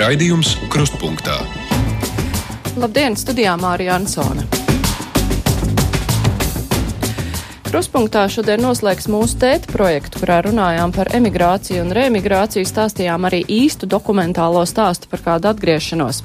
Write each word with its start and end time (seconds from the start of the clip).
Raidījums 0.00 0.54
Krustpunktā. 0.72 1.34
Labdien, 2.80 3.18
studijā 3.20 3.52
Mārija 3.60 3.98
Ansone. 3.98 4.46
Kruspunktā 7.66 8.22
šodien 8.32 8.64
noslēgs 8.64 9.10
mūsu 9.12 9.36
tēta 9.42 9.68
projektu, 9.68 10.22
kurā 10.22 10.38
runājām 10.46 10.94
par 10.96 11.12
emigrāciju 11.18 11.84
un 11.84 11.92
reemigrāciju, 11.98 12.64
stāstījām 12.70 13.28
arī 13.28 13.42
īstu 13.44 13.90
dokumentālo 13.90 14.64
stāstu 14.64 15.10
par 15.12 15.20
kādu 15.26 15.52
atgriešanos. 15.52 16.22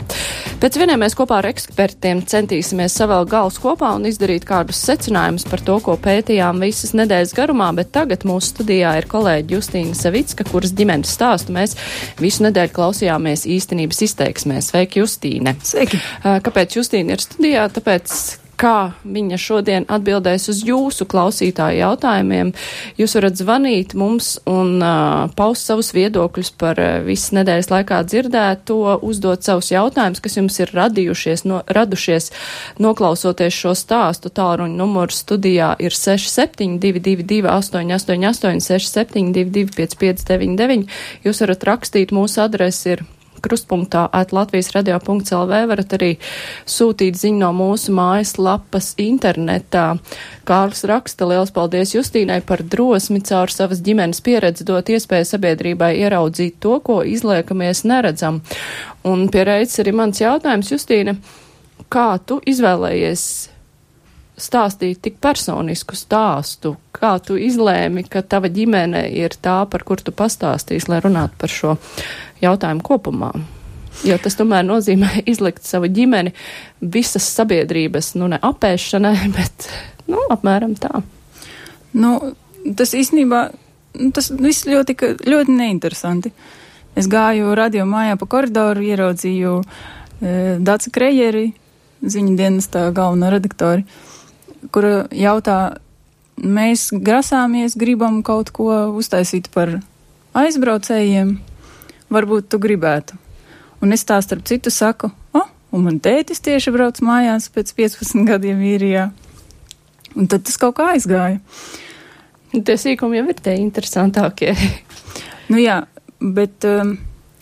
Pēc 0.56 0.78
vieniem 0.80 1.02
mēs 1.04 1.14
kopā 1.20 1.42
ar 1.42 1.50
ekspertiem 1.50 2.22
centīsimies 2.32 2.94
savēl 2.96 3.26
galus 3.28 3.58
kopā 3.60 3.90
un 3.98 4.08
izdarīt 4.08 4.46
kādus 4.48 4.80
secinājumus 4.88 5.44
par 5.52 5.60
to, 5.68 5.76
ko 5.84 5.98
pētījām 6.00 6.64
visas 6.64 6.94
nedēļas 6.96 7.34
garumā, 7.36 7.68
bet 7.76 7.92
tagad 7.96 8.24
mūsu 8.28 8.54
studijā 8.54 8.94
ir 9.02 9.08
kolēģi 9.12 9.58
Justīna 9.58 9.98
Savicka, 10.00 10.48
kuras 10.48 10.72
ģimenes 10.78 11.12
stāstu 11.18 11.52
mēs 11.56 11.76
visu 12.24 12.48
nedēļu 12.48 12.72
klausījāmies 12.78 13.44
īstenības 13.52 14.02
izteiksmēs. 14.08 14.72
Sveiki, 14.72 15.04
Justīne! 15.04 15.58
Sveiki! 15.60 16.00
Kāpēc 16.24 16.80
Justīna 16.80 17.18
ir 17.18 17.26
studijā? 17.28 17.68
Tāpēc, 17.76 18.16
kā 18.60 18.96
viņa 19.04 19.40
šodien 19.40 19.86
atbildēs 19.92 20.50
uz 20.52 20.62
jūsu 20.66 21.08
klausītāju 21.10 21.82
jautājumiem. 21.82 22.52
Jūs 23.00 23.16
varat 23.18 23.40
zvanīt 23.40 23.96
mums 23.98 24.36
un 24.50 24.78
uh, 24.80 25.26
paust 25.38 25.70
savus 25.70 25.92
viedokļus 25.96 26.52
par 26.60 26.80
uh, 26.82 26.92
visas 27.06 27.34
nedēļas 27.38 27.72
laikā 27.72 28.02
dzirdēto, 28.10 28.80
uzdot 29.06 29.46
savus 29.46 29.72
jautājumus, 29.74 30.24
kas 30.24 30.38
jums 30.40 30.60
ir 30.64 30.74
radījušies, 30.76 31.46
no, 31.50 31.62
radušies 31.68 32.32
noklausoties 32.84 33.56
šo 33.56 33.76
stāstu. 33.78 34.32
Tālruņa 34.36 34.80
numurs 34.80 35.22
studijā 35.26 35.74
ir 35.80 35.96
6722 35.96 37.46
888 37.52 38.64
6722 38.66 39.76
5599. 39.76 40.90
Jūs 41.26 41.44
varat 41.46 41.70
rakstīt, 41.72 42.16
mūsu 42.16 42.44
adresi 42.46 42.96
ir 42.96 43.06
krustpunktā 43.46 44.08
at 44.12 44.34
Latvijas 44.36 44.72
radio.lv 44.76 45.62
varat 45.70 45.96
arī 45.98 46.12
sūtīt 46.70 47.20
ziņu 47.22 47.40
no 47.44 47.52
mūsu 47.56 47.94
mājas 47.96 48.36
lapas 48.42 48.94
internetā. 49.02 49.86
Kārlis 50.46 50.84
raksta, 50.90 51.30
liels 51.30 51.54
paldies 51.56 51.96
Justīnai 51.96 52.42
par 52.46 52.66
drosmi 52.66 53.22
caur 53.26 53.54
savas 53.54 53.82
ģimenes 53.86 54.22
pieredzi 54.26 54.68
dot 54.68 54.90
iespēju 54.90 55.30
sabiedrībai 55.32 55.94
ieraudzīt 56.04 56.60
to, 56.64 56.80
ko 56.86 57.02
izliekamies 57.06 57.86
neredzam. 57.90 58.42
Un 59.06 59.28
pie 59.34 59.46
reicis 59.48 59.82
arī 59.86 59.96
mans 59.96 60.22
jautājums, 60.22 60.72
Justīna, 60.74 61.18
kā 61.90 62.10
tu 62.26 62.42
izvēlējies 62.50 63.55
stāstīt 64.38 65.02
tik 65.06 65.18
personisku 65.24 65.96
stāstu, 65.98 66.76
kā 66.96 67.16
tu 67.24 67.38
izlēmi, 67.40 68.06
ka 68.12 68.24
tava 68.24 68.52
ģimene 68.52 69.06
ir 69.16 69.36
tā, 69.42 69.62
par 69.72 69.86
kur 69.88 70.02
tu 70.04 70.14
pastāstīsi, 70.16 70.90
lai 70.92 71.02
runātu 71.04 71.40
par 71.40 71.52
šo 71.52 71.76
jautājumu 72.44 72.84
kopumā. 72.86 73.32
Jo 74.04 74.18
tas 74.20 74.36
tomēr 74.36 74.66
nozīmē 74.68 75.22
izlikt 75.32 75.68
savu 75.68 75.90
ģimeni 75.92 76.34
visas 76.82 77.28
sabiedrības, 77.38 78.14
nu 78.20 78.30
ne 78.34 78.40
apēšanai, 78.44 79.18
bet, 79.38 79.70
nu, 80.12 80.20
apmēram 80.34 80.76
tā. 80.80 81.02
Nu, 81.96 82.18
tas 82.76 82.96
īstenībā, 82.98 83.48
nu, 84.02 84.12
tas 84.16 84.32
viss 84.36 84.68
ļoti, 84.68 84.98
ļoti 85.24 85.60
neinteresanti. 85.62 86.34
Es 86.96 87.08
gāju 87.12 87.56
radio 87.60 87.84
mājā 87.88 88.16
pa 88.20 88.28
koridoru, 88.32 88.84
ieraudzīju 88.84 89.56
e, 89.60 89.64
Dāca 90.64 90.92
Krejeri, 90.96 91.50
ziņu 92.06 92.36
dienestā 92.40 92.86
galveno 92.96 93.32
redaktori, 93.34 93.84
kura 94.74 95.06
jautā, 95.14 95.78
mēs 96.42 96.90
grasāmies, 96.94 97.78
gribam 97.80 98.22
kaut 98.26 98.52
ko 98.56 98.72
uztaisīt 98.96 99.50
par 99.54 99.78
aizbraucējiem, 100.36 101.38
varbūt 102.12 102.50
tu 102.52 102.60
gribētu. 102.62 103.18
Un 103.84 103.96
es 103.96 104.06
tā 104.08 104.18
starp 104.24 104.46
citu 104.48 104.72
saku, 104.74 105.12
oh, 105.36 105.48
un 105.76 105.88
man 105.88 106.00
tētis 106.04 106.44
tieši 106.44 106.74
brauc 106.76 107.02
mājās 107.06 107.50
pēc 107.54 107.74
15 107.78 108.28
gadiem 108.28 108.62
īrijā. 108.66 109.10
Un 110.16 110.30
tad 110.32 110.46
tas 110.48 110.56
kaut 110.60 110.78
kā 110.78 110.94
aizgāja. 110.94 111.42
Tie 112.56 112.78
sīkumi 112.80 113.20
jau 113.20 113.28
ir 113.34 113.42
tie 113.44 113.58
interesantākie. 113.60 114.54
nu 115.52 115.60
jā, 115.60 115.82
bet, 116.24 116.64
um, 116.64 116.96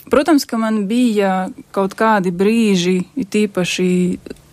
protams, 0.09 0.47
ka 0.49 0.57
man 0.57 0.83
bija 0.89 1.51
kaut 1.75 1.93
kādi 1.97 2.33
brīži, 2.33 3.03
it 3.19 3.37
īpaši 3.37 3.89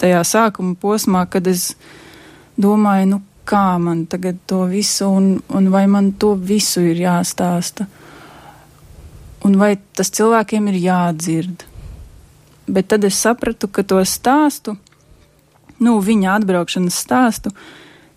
tajā 0.01 0.21
sākuma 0.25 0.77
posmā, 0.81 1.25
kad 1.33 1.49
es 1.49 1.73
domāju, 2.61 3.09
nu 3.15 3.23
kā 3.49 3.79
man 3.83 4.05
tagad 4.07 4.39
to 4.47 4.65
visu, 4.71 5.09
un, 5.09 5.33
un 5.49 5.71
vai 5.73 5.87
man 5.91 6.13
to 6.21 6.35
visu 6.39 6.85
ir 6.87 7.01
jāstāsta 7.03 7.89
un 9.45 9.57
vai 9.61 9.75
tas 9.97 10.13
cilvēkiem 10.13 10.69
ir 10.71 10.79
jādzird. 10.85 11.65
Bet 12.71 12.91
tad 12.93 13.05
es 13.09 13.19
sapratu, 13.19 13.69
ka 13.69 13.83
to 13.83 14.01
stāstu, 14.07 14.77
nu, 15.81 15.97
viņa 16.05 16.37
atbraukšanas 16.39 17.01
stāstu, 17.07 17.53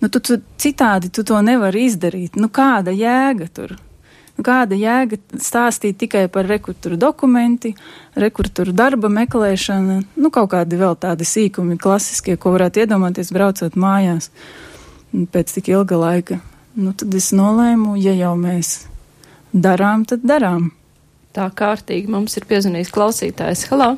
nu, 0.04 0.10
tu, 0.12 0.20
tu 0.20 0.38
citādi 0.60 1.10
tu 1.14 1.24
to 1.26 1.40
nevari 1.42 1.88
izdarīt. 1.88 2.38
Nu, 2.38 2.52
kāda 2.54 2.94
jēga 2.94 3.50
tur? 3.56 3.76
Nu, 3.78 3.93
kāda 4.46 4.78
jēga 4.78 5.20
stāstīt 5.42 5.98
tikai 6.04 6.28
par 6.34 6.48
rekurturu 6.50 6.98
dokumenti, 7.00 7.74
rekurturu 8.20 8.76
darba 8.76 9.10
meklēšanu, 9.14 9.98
nu, 10.16 10.32
kaut 10.34 10.52
kādi 10.54 10.80
vēl 10.80 10.98
tādi 11.00 11.28
sīkumi, 11.28 11.80
klasiskie, 11.82 12.38
ko 12.38 12.54
varētu 12.58 12.84
iedomāties 12.84 13.34
braucot 13.36 13.80
mājās 13.80 14.30
pēc 15.34 15.58
tik 15.58 15.74
ilga 15.74 16.00
laika. 16.00 16.40
Nu, 16.76 16.94
tad 16.98 17.14
es 17.14 17.32
nolēmu, 17.36 17.98
ja 18.02 18.16
jau 18.18 18.34
mēs 18.40 18.80
darām, 19.54 20.08
tad 20.10 20.26
darām 20.26 20.72
tā 21.34 21.50
kārtīgi 21.50 22.12
mums 22.14 22.38
ir 22.38 22.48
piezvanījis 22.50 22.94
klausītājs. 22.94 23.68
Halo! 23.72 23.96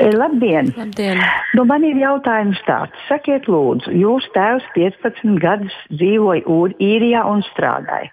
E, 0.00 0.16
labdien! 0.16 0.72
Labdien! 0.76 1.18
Nu, 1.56 1.66
man 1.68 1.84
ir 1.84 1.98
jautājums 2.00 2.60
tāds. 2.64 2.96
Sakiet, 3.08 3.48
lūdzu, 3.52 3.92
jūs 4.00 4.28
tēvs 4.36 4.64
15 4.76 5.36
gadus 5.42 5.76
dzīvoja 5.92 6.70
īrijā 6.80 7.24
un 7.28 7.44
strādāja. 7.50 8.08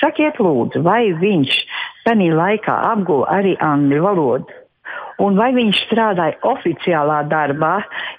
Sakiet, 0.00 0.40
lūdzu, 0.42 0.82
vai 0.82 1.12
viņš 1.20 1.60
tajā 2.08 2.32
laikā 2.34 2.74
apguva 2.90 3.28
arī 3.38 3.54
angļu 3.62 4.02
valodu? 4.02 4.57
Un 5.22 5.38
vai 5.38 5.50
viņš 5.56 5.80
strādāja 5.86 6.38
oficiālā 6.46 7.18
darbā. 7.30 7.74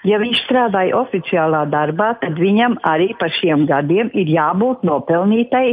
Ja 0.08 0.20
viņš 0.22 0.42
strādāja 0.44 0.96
oficiālā 1.00 1.64
darbā, 1.72 2.12
tad 2.22 2.38
viņam 2.40 2.78
arī 2.88 3.10
par 3.20 3.32
šiem 3.38 3.66
gadiem 3.70 4.12
ir 4.16 4.30
jābūt 4.30 4.84
nopelnītai 4.86 5.64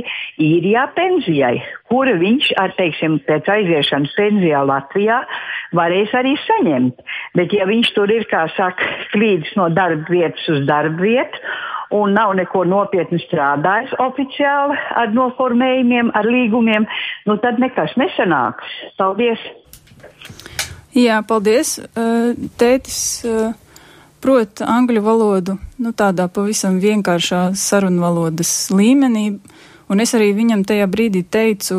īrijā 0.44 0.88
pensijai, 0.98 1.56
kuru 1.92 2.18
viņš 2.22 2.52
ar, 2.62 2.76
teiksim, 2.80 3.20
pēc 3.28 3.50
aiziešanas 3.58 4.16
pensijā 4.18 4.64
Latvijā 4.68 5.22
varēs 5.78 6.14
arī 6.18 6.36
saņemt. 6.46 7.02
Bet 7.38 7.56
ja 7.56 7.68
viņš 7.70 7.94
tur 7.96 8.12
ir, 8.14 8.28
kā 8.32 8.48
saka, 8.56 8.92
klīdis 9.14 9.56
no 9.60 9.70
darba 9.74 10.08
vietas 10.12 10.48
uz 10.54 10.64
darba 10.68 11.04
vietu, 11.04 11.44
un 11.96 12.12
nav 12.18 12.34
neko 12.36 12.66
nopietni 12.68 13.20
strādājis 13.24 13.94
oficiāli 14.04 14.76
ar 15.00 15.14
noformējumiem, 15.16 16.12
ar 16.20 16.28
līgumiem, 16.28 16.88
nu 17.28 17.38
tad 17.44 17.64
nekas 17.64 17.96
nesanāks. 18.00 18.76
Paldies! 19.00 19.48
Jā, 20.98 21.22
paldies. 21.28 21.78
Tētis 22.58 23.02
prot 24.24 24.62
angļu 24.66 25.02
valodu, 25.06 25.58
nu 25.78 25.94
tādā 25.96 26.26
pavisam 26.34 26.80
vienkāršā 26.82 27.52
sarunvalodas 27.58 28.54
līmenī, 28.74 29.28
un 29.88 30.04
es 30.04 30.14
arī 30.18 30.32
viņam 30.36 30.66
tajā 30.68 30.88
brīdī 30.90 31.22
teicu, 31.24 31.78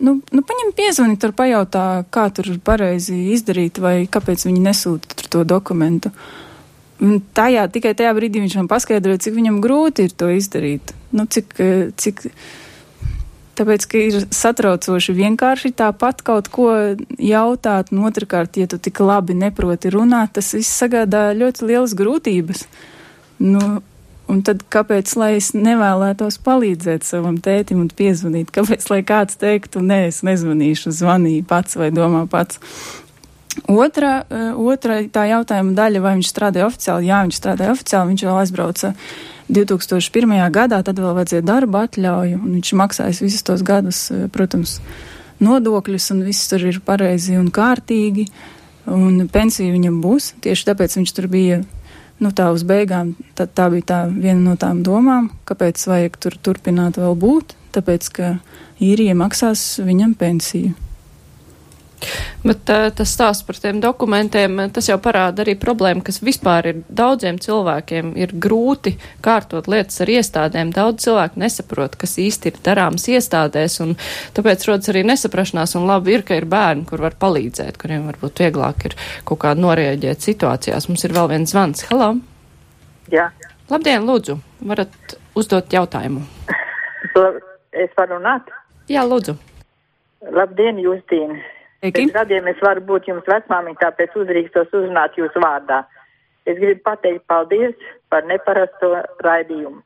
nu, 0.00 0.14
nu 0.20 0.44
paņem 0.46 0.70
piezvani, 0.76 1.18
tur 1.20 1.34
pajautā, 1.36 2.04
kā 2.14 2.28
tur 2.34 2.52
pareizi 2.64 3.18
izdarīt, 3.34 3.82
vai 3.82 4.06
kāpēc 4.06 4.46
viņi 4.46 4.64
nesūta 4.68 5.28
to 5.30 5.44
dokumentu. 5.44 6.14
Un 7.00 7.18
tajā, 7.34 7.64
tikai 7.72 7.94
tajā 7.96 8.12
brīdī 8.16 8.42
viņš 8.44 8.58
man 8.60 8.68
paskaidroja, 8.70 9.22
cik 9.24 9.36
viņam 9.36 9.60
grūti 9.64 10.04
ir 10.06 10.16
to 10.16 10.28
izdarīt. 10.36 10.92
Nu, 11.16 11.24
cik, 11.24 11.56
cik, 11.96 12.26
Tāpēc, 13.58 13.84
ka 13.90 14.00
ir 14.00 14.24
satraucoši 14.32 15.14
vienkārši 15.16 15.72
tāpat 15.76 16.22
kaut 16.24 16.48
ko 16.52 16.70
jautāt, 17.18 17.90
un 17.92 18.06
otrkārt, 18.08 18.56
ja 18.56 18.68
tu 18.70 18.78
tik 18.80 19.02
labi 19.04 19.36
neproti 19.36 19.92
runāt, 19.92 20.36
tas 20.38 20.54
viss 20.56 20.78
sagādā 20.80 21.30
ļoti 21.36 21.66
lielas 21.68 21.96
grūtības. 21.98 22.64
Nu, 23.44 23.82
un 24.30 24.40
tad 24.46 24.62
kāpēc, 24.72 25.12
lai 25.18 25.34
es 25.40 25.50
nevēlētos 25.56 26.38
palīdzēt 26.46 27.04
savam 27.08 27.36
tētim 27.42 27.82
un 27.82 27.90
piezvanīt? 27.92 28.52
Kāpēc, 28.54 28.86
lai 28.92 29.02
kāds 29.06 29.36
teiktu, 29.40 29.82
nē, 29.84 30.06
es 30.12 30.22
nezvanīšu, 30.26 30.94
zvanīju 30.96 31.44
pats 31.50 31.76
vai 31.80 31.90
domā 31.94 32.24
pats? 32.30 32.62
Otra, 33.66 34.22
eh, 34.30 34.54
otra 34.54 35.02
tā 35.10 35.26
jautājuma 35.26 35.74
daļa, 35.74 36.00
vai 36.00 36.14
viņš 36.16 36.30
strādāja 36.30 36.70
oficiāli? 36.70 37.10
Jā, 37.10 37.20
viņš 37.26 37.40
strādāja 37.40 37.74
oficiāli, 37.74 38.14
viņš 38.14 38.26
vēl 38.28 38.40
aizbrauca 38.44 38.94
2001. 39.50 40.50
gadā, 40.54 40.80
tad 40.86 41.00
vēl 41.00 41.16
vajadzēja 41.16 41.44
darba 41.46 41.84
atļauju, 41.86 42.38
un 42.38 42.58
viņš 42.58 42.72
maksājas 42.78 43.22
visus 43.24 43.42
tos 43.46 43.64
gadus, 43.66 44.10
eh, 44.10 44.28
protams, 44.32 44.78
nodokļus, 45.40 46.10
un 46.14 46.22
viss 46.24 46.48
tur 46.48 46.64
ir 46.68 46.80
pareizi 46.84 47.36
un 47.38 47.50
kārtīgi, 47.50 48.28
un 48.86 49.28
pensija 49.28 49.72
viņam 49.72 50.00
būs. 50.02 50.34
Tieši 50.40 50.66
tāpēc 50.70 50.96
viņš 51.00 51.14
tur 51.16 51.28
bija, 51.28 51.64
nu 52.20 52.30
tā 52.30 52.52
uz 52.52 52.62
beigām, 52.62 53.14
tā, 53.34 53.46
tā 53.46 53.70
bija 53.72 53.82
tā 53.82 54.00
viena 54.12 54.40
no 54.40 54.56
tām 54.56 54.82
domām, 54.84 55.30
kāpēc 55.48 55.86
vajag 55.86 56.20
tur 56.20 56.36
turpināt 56.36 57.00
vēl 57.00 57.16
būt, 57.16 57.56
tāpēc, 57.72 58.12
ka 58.12 58.38
īrija 58.80 59.16
maksās 59.16 59.80
viņam 59.80 60.14
pensiju. 60.14 60.74
Bet 62.44 62.70
uh, 62.72 62.86
tas 62.96 63.12
stāsts 63.12 63.44
par 63.46 63.58
tiem 63.60 63.80
dokumentiem, 63.82 64.56
tas 64.74 64.88
jau 64.88 64.96
parāda 65.02 65.44
arī 65.44 65.54
problēmu, 65.60 66.02
kas 66.06 66.20
vispār 66.24 66.70
ir 66.70 66.78
daudziem 66.88 67.40
cilvēkiem 67.42 68.14
ir 68.20 68.32
grūti 68.40 68.94
kārtot 69.24 69.68
lietas 69.70 70.00
ar 70.04 70.12
iestādēm. 70.14 70.72
Daudz 70.76 71.04
cilvēku 71.04 71.42
nesaprot, 71.42 71.98
kas 72.00 72.16
īsti 72.22 72.52
ir 72.52 72.62
darāms 72.64 73.06
iestādēs, 73.12 73.80
un 73.84 73.94
tāpēc 74.36 74.64
rodas 74.70 74.92
arī 74.92 75.04
nesaprašanās, 75.10 75.76
un 75.76 75.86
labi 75.90 76.16
ir, 76.16 76.24
ka 76.26 76.40
ir 76.40 76.48
bērni, 76.50 76.86
kur 76.88 77.04
var 77.04 77.18
palīdzēt, 77.20 77.78
kuriem 77.80 78.08
varbūt 78.08 78.44
vieglāk 78.46 78.88
ir 78.88 78.96
kaut 79.28 79.42
kā 79.44 79.54
norēģēt 79.58 80.30
situācijās. 80.30 80.88
Mums 80.88 81.06
ir 81.06 81.16
vēl 81.16 81.30
viens 81.34 81.52
zvans. 81.52 81.84
Halo! 81.92 82.14
Jā. 83.12 83.28
Labdien, 83.70 84.06
lūdzu, 84.06 84.40
varat 84.72 85.16
uzdot 85.38 85.72
jautājumu. 85.72 86.24
Es 87.70 87.92
varu 87.94 88.16
runāt? 88.16 88.48
Jā, 88.90 89.04
lūdzu. 89.06 89.36
Labdien, 90.34 90.80
Justīna! 90.82 91.38
Pēc 91.80 92.12
gadiem 92.12 92.48
es 92.50 92.58
varu 92.60 92.82
būt 92.84 93.08
jums 93.08 93.28
vecmāmiņa, 93.28 93.78
tāpēc 93.80 94.16
uzdrīkstos 94.20 94.68
uzrunāt 94.68 95.16
jūsu 95.16 95.40
vārdā. 95.40 95.80
Es 96.44 96.58
gribu 96.58 96.82
pateikt 96.84 97.24
paldies 97.30 97.76
par 98.12 98.26
neparasto 98.28 98.98
raidījumu. 99.24 99.80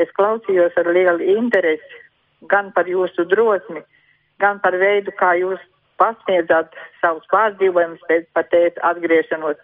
Es 0.00 0.12
klausījos 0.16 0.76
ar 0.80 0.88
lielu 0.92 1.24
interesi 1.36 2.00
gan 2.48 2.70
par 2.76 2.88
jūsu 2.88 3.24
drosmi, 3.28 3.82
gan 4.40 4.60
par 4.64 4.76
veidu, 4.80 5.12
kā 5.16 5.32
jūs 5.40 5.60
pasniedzat 6.00 6.76
savus 7.00 7.24
pārdzīvojumus 7.32 8.04
pēc 8.08 8.28
patēt 8.36 8.80
atgriešanos. 8.90 9.56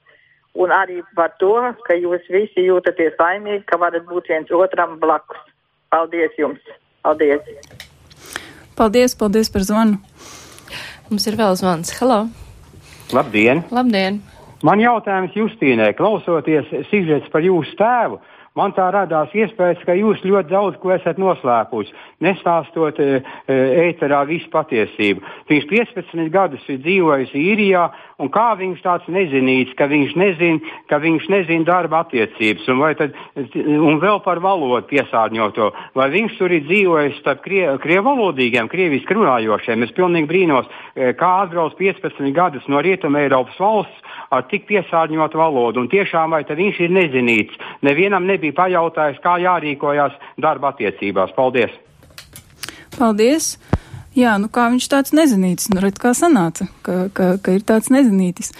Un 0.56 0.72
arī 0.72 1.02
par 1.16 1.34
to, 1.40 1.52
ka 1.84 1.96
jūs 1.96 2.24
visi 2.32 2.64
jūtaties 2.64 3.16
laimīgi, 3.20 3.64
ka 3.68 3.76
varat 3.80 4.08
būt 4.08 4.32
viens 4.32 4.52
otram 4.52 4.96
blakus. 5.00 5.40
Paldies 5.92 6.32
jums! 6.40 6.60
Paldies! 7.04 7.44
Paldies, 8.76 9.16
paldies 9.16 9.52
par 9.52 9.64
zvanu! 9.68 10.00
Mums 11.06 11.26
ir 11.30 11.36
vēl 11.38 11.54
zvans. 11.54 11.92
Halo! 12.00 12.24
Labdien! 13.14 13.60
Labdien! 13.70 14.18
Man 14.66 14.80
jautājums 14.82 15.36
Justīnai, 15.36 15.92
klausoties 15.94 16.66
sižets 16.90 17.28
par 17.30 17.44
jūsu 17.46 17.76
tēvu, 17.78 18.18
man 18.56 18.72
tā 18.76 18.88
radās 18.94 19.32
iespējas, 19.36 19.82
ka 19.86 19.94
jūs 19.96 20.22
ļoti 20.24 20.50
daudz 20.50 20.78
ko 20.80 20.92
esat 20.94 21.20
noslēpuši, 21.20 21.94
nestāstot 22.24 22.98
e, 23.02 23.20
e, 23.46 23.58
ēterā 23.86 24.22
visu 24.28 24.48
patiesību. 24.52 25.22
Viņš 25.50 25.68
15 25.70 26.30
gadus 26.34 26.64
ir 26.72 26.80
dzīvojis 26.84 27.34
īrijā, 27.36 27.84
un 28.22 28.30
kā 28.32 28.48
viņš 28.58 28.82
tāds 28.84 29.10
nezinīts, 29.12 29.76
ka 29.78 29.88
viņš 29.90 30.16
nezina, 30.16 30.74
ka 30.90 31.00
viņš 31.02 31.28
nezina 31.32 31.68
darba 31.68 32.02
attiecības, 32.06 32.68
un, 32.72 32.82
tad, 32.98 33.20
un 33.66 34.00
vēl 34.02 34.22
par 34.24 34.40
valodu 34.44 34.86
piesārņoto, 34.90 35.70
vai 35.98 36.08
viņš 36.14 36.40
tur 36.40 36.56
ir 36.56 36.64
dzīvojis 36.68 37.20
starp 37.20 37.44
krie, 37.44 37.64
krievalodīgiem, 37.84 38.70
krieviski 38.72 39.18
runājošiem. 39.18 39.84
Es 39.84 39.94
pilnīgi 39.96 40.30
brīnos, 40.32 40.72
e, 40.94 41.12
kā 41.18 41.32
atbrauc 41.44 41.76
15 41.78 42.32
gadus 42.36 42.64
no 42.72 42.80
Rietuma 42.80 43.24
Eiropas 43.24 43.60
valsts 43.60 44.05
ar 44.30 44.46
tik 44.50 44.66
piesārņotu 44.70 45.38
valodu, 45.38 45.82
un 45.82 45.90
tiešām 45.92 46.34
vai 46.34 46.42
viņš 46.46 46.80
ir 46.82 46.94
nezinīts. 46.94 47.58
Nevienam 47.86 48.26
nebija 48.26 48.46
bija 48.46 48.58
pajautājis, 48.62 49.22
kā 49.22 49.36
jārīkojas 49.42 50.14
darba 50.38 50.72
attiecībās. 50.74 51.34
Paldies! 51.36 51.74
Paldies! 52.98 53.56
Jā, 54.16 54.38
nu 54.40 54.48
kā 54.48 54.70
viņš 54.72 54.86
tāds 54.88 55.12
nezinītis, 55.12 55.68
nu 55.74 55.82
redz, 55.84 56.00
kā 56.00 56.14
sanāca, 56.16 56.70
ka, 56.86 57.10
ka, 57.12 57.34
ka 57.36 57.52
ir 57.52 57.66
tāds 57.68 57.90
nezinītis. 57.92 58.54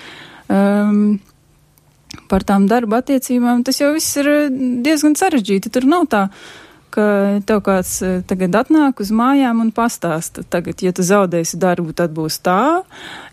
Um, 0.53 1.17
par 2.29 2.45
tām 2.45 2.67
darba 2.69 3.01
attiecībām 3.01 3.65
tas 3.65 3.81
jau 3.81 3.95
viss 3.95 4.19
ir 4.21 4.29
diezgan 4.85 5.17
sarežģīti. 5.17 5.73
Tur 5.73 5.89
nav 5.89 6.05
tā, 6.13 6.27
ka 6.96 7.06
tev 7.46 7.62
kāds 7.66 7.96
eh, 8.04 8.20
tagad 8.28 8.56
atnāk 8.58 9.02
uz 9.04 9.12
mājām 9.14 9.60
un 9.64 9.72
pastāsta. 9.76 10.44
Tagad, 10.48 10.81
ja 10.84 10.94
tu 10.96 11.04
zaudēsi 11.06 11.60
darbu, 11.60 11.93
tad 11.96 12.14
būs 12.16 12.40
tā, 12.44 12.82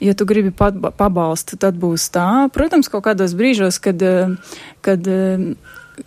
ja 0.03 0.15
tu 0.17 0.27
gribi 0.29 0.51
pabalstu, 0.53 1.59
tad 1.59 1.79
būs 1.79 2.09
tā. 2.13 2.27
Protams, 2.53 2.91
kaut 2.91 3.07
kādos 3.07 3.35
brīžos, 3.39 3.79
kad, 3.83 4.03
eh, 4.03 4.35
kad 4.85 5.07
eh, 5.07 5.47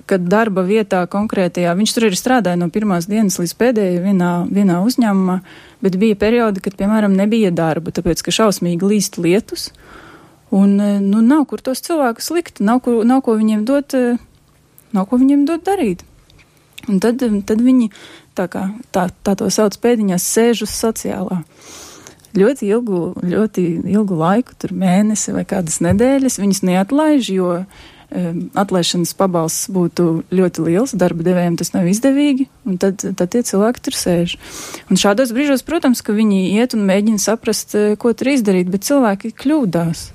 kad 0.06 0.24
darba 0.26 0.64
vietā 0.66 1.02
konkrētajā, 1.10 1.70
viņš 1.78 1.94
tur 1.94 2.08
ir 2.08 2.18
strādājis 2.18 2.60
no 2.60 2.68
pirmās 2.74 3.06
dienas 3.10 3.38
līdz 3.38 3.54
pēdējai 3.60 4.00
vienā, 4.02 4.32
vienā 4.50 4.80
uzņēmumā, 4.86 5.36
bet 5.84 5.98
bija 6.00 6.18
periodi, 6.18 6.62
kad, 6.64 6.76
piemēram, 6.78 7.14
nebija 7.18 7.52
darba, 7.54 7.94
tāpēc, 7.94 8.24
ka 8.26 8.34
šausmīgi 8.34 8.86
līst 8.86 9.20
lietus, 9.22 9.68
un, 10.50 10.74
e, 10.80 10.98
nu, 11.04 11.22
nav 11.22 11.46
kur 11.50 11.62
tos 11.62 11.84
cilvēkus 11.86 12.32
likt, 12.34 12.60
nav, 12.64 12.82
kur, 12.82 13.04
nav 13.06 13.22
ko 13.26 13.36
viņiem 13.38 13.64
dot, 13.68 13.94
e, 13.94 14.16
nav 14.96 15.08
ko 15.10 15.20
viņiem 15.22 15.46
dot 15.48 15.66
darīt. 15.66 16.02
Un 16.86 17.00
tad, 17.02 17.22
tad 17.22 17.64
viņi, 17.64 17.90
tā 18.38 18.46
kā, 18.52 18.68
tā, 18.94 19.08
tā 19.26 19.34
to 19.38 19.50
sauc 19.50 19.76
pēdiņās, 19.82 20.30
sēž 20.36 20.64
uz 20.68 20.76
sociālā. 20.76 21.40
Ļoti 22.36 22.68
ilgu, 22.68 23.02
ļoti 23.24 23.66
ilgu 23.96 24.16
laiku, 24.20 24.54
tur 24.60 24.74
mēnesi 24.76 25.32
vai 25.32 25.46
kādas 25.48 25.80
nedēļas, 25.84 26.40
viņas 26.42 26.64
neatlaiž, 26.68 27.30
jo, 27.32 27.52
uh, 27.62 27.92
atlaišanas 28.56 29.14
pabalsts 29.18 29.70
būtu 29.72 30.06
ļoti 30.34 30.66
liels, 30.66 30.94
darba 30.94 31.26
devējiem 31.26 31.56
tas 31.58 31.72
nav 31.74 31.88
izdevīgi, 31.90 32.46
un 32.68 32.78
tad, 32.82 33.02
tad 33.02 33.32
tie 33.32 33.42
cilvēki 33.46 33.82
tur 33.82 33.98
sēž. 33.98 34.36
Un 34.90 35.00
šādos 35.00 35.34
brīžos, 35.34 35.66
protams, 35.66 36.04
ka 36.06 36.14
viņi 36.14 36.54
iet 36.54 36.76
un 36.78 36.86
mēģina 36.86 37.22
saprast, 37.22 37.74
eh, 37.74 37.96
ko 37.98 38.12
tur 38.14 38.30
izdarīt, 38.36 38.70
bet 38.70 38.86
cilvēki 38.86 39.34
kļūdās. 39.34 40.10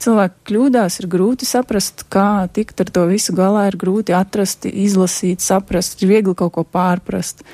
Cilvēki 0.00 0.46
kļūdās, 0.48 1.00
ir 1.02 1.08
grūti 1.12 1.48
saprast, 1.48 2.06
kā 2.12 2.46
tikt 2.56 2.80
ar 2.80 2.92
to 2.94 3.04
visu 3.10 3.34
galā, 3.36 3.66
ir 3.68 3.76
grūti 3.80 4.14
atrast, 4.16 4.64
izlasīt, 4.64 5.44
saprast, 5.44 6.00
ir 6.00 6.08
viegli 6.14 6.32
kaut 6.38 6.54
ko 6.54 6.64
pārprast, 6.64 7.44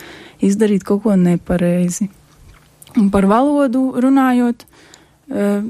izdarīt 0.45 0.87
kaut 0.87 1.03
ko 1.07 1.17
nepareizi. 1.19 2.07
Un 2.97 3.11
par 3.13 3.27
valodu 3.29 3.89
runājot, 4.01 4.63
uh, 4.63 5.67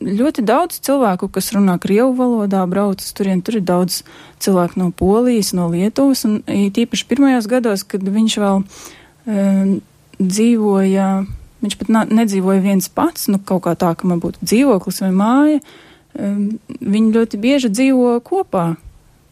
ļoti 0.00 0.44
daudz 0.44 0.80
cilvēku, 0.84 1.28
kas 1.32 1.50
runā 1.56 1.76
krievu 1.80 2.12
valodā, 2.18 2.62
brauc 2.68 3.00
uz 3.00 3.12
turien. 3.16 3.40
Tur 3.44 3.58
ir 3.60 3.64
daudz 3.66 4.02
cilvēku 4.42 4.80
no 4.80 4.90
Polijas, 4.92 5.52
no 5.56 5.68
Lietuvas, 5.72 6.24
un 6.28 6.40
tīpaši 6.46 7.08
pirmajos 7.08 7.48
gados, 7.50 7.84
kad 7.88 8.04
viņš 8.04 8.38
vēl 8.42 8.62
um, 8.62 9.72
dzīvoja, 10.20 11.08
viņš 11.64 11.78
pat 11.80 11.92
nedzīvoja 12.12 12.64
viens 12.64 12.88
pats, 12.92 13.28
nu 13.32 13.40
kaut 13.40 13.64
kā 13.66 13.76
tā, 13.78 13.94
ka 13.96 14.08
man 14.08 14.20
būtu 14.22 14.44
dzīvoklis 14.44 15.02
vai 15.06 15.12
māja, 15.16 15.60
viņi 16.16 17.14
ļoti 17.14 17.40
bieži 17.40 17.70
dzīvo 17.72 18.16
kopā. 18.24 18.74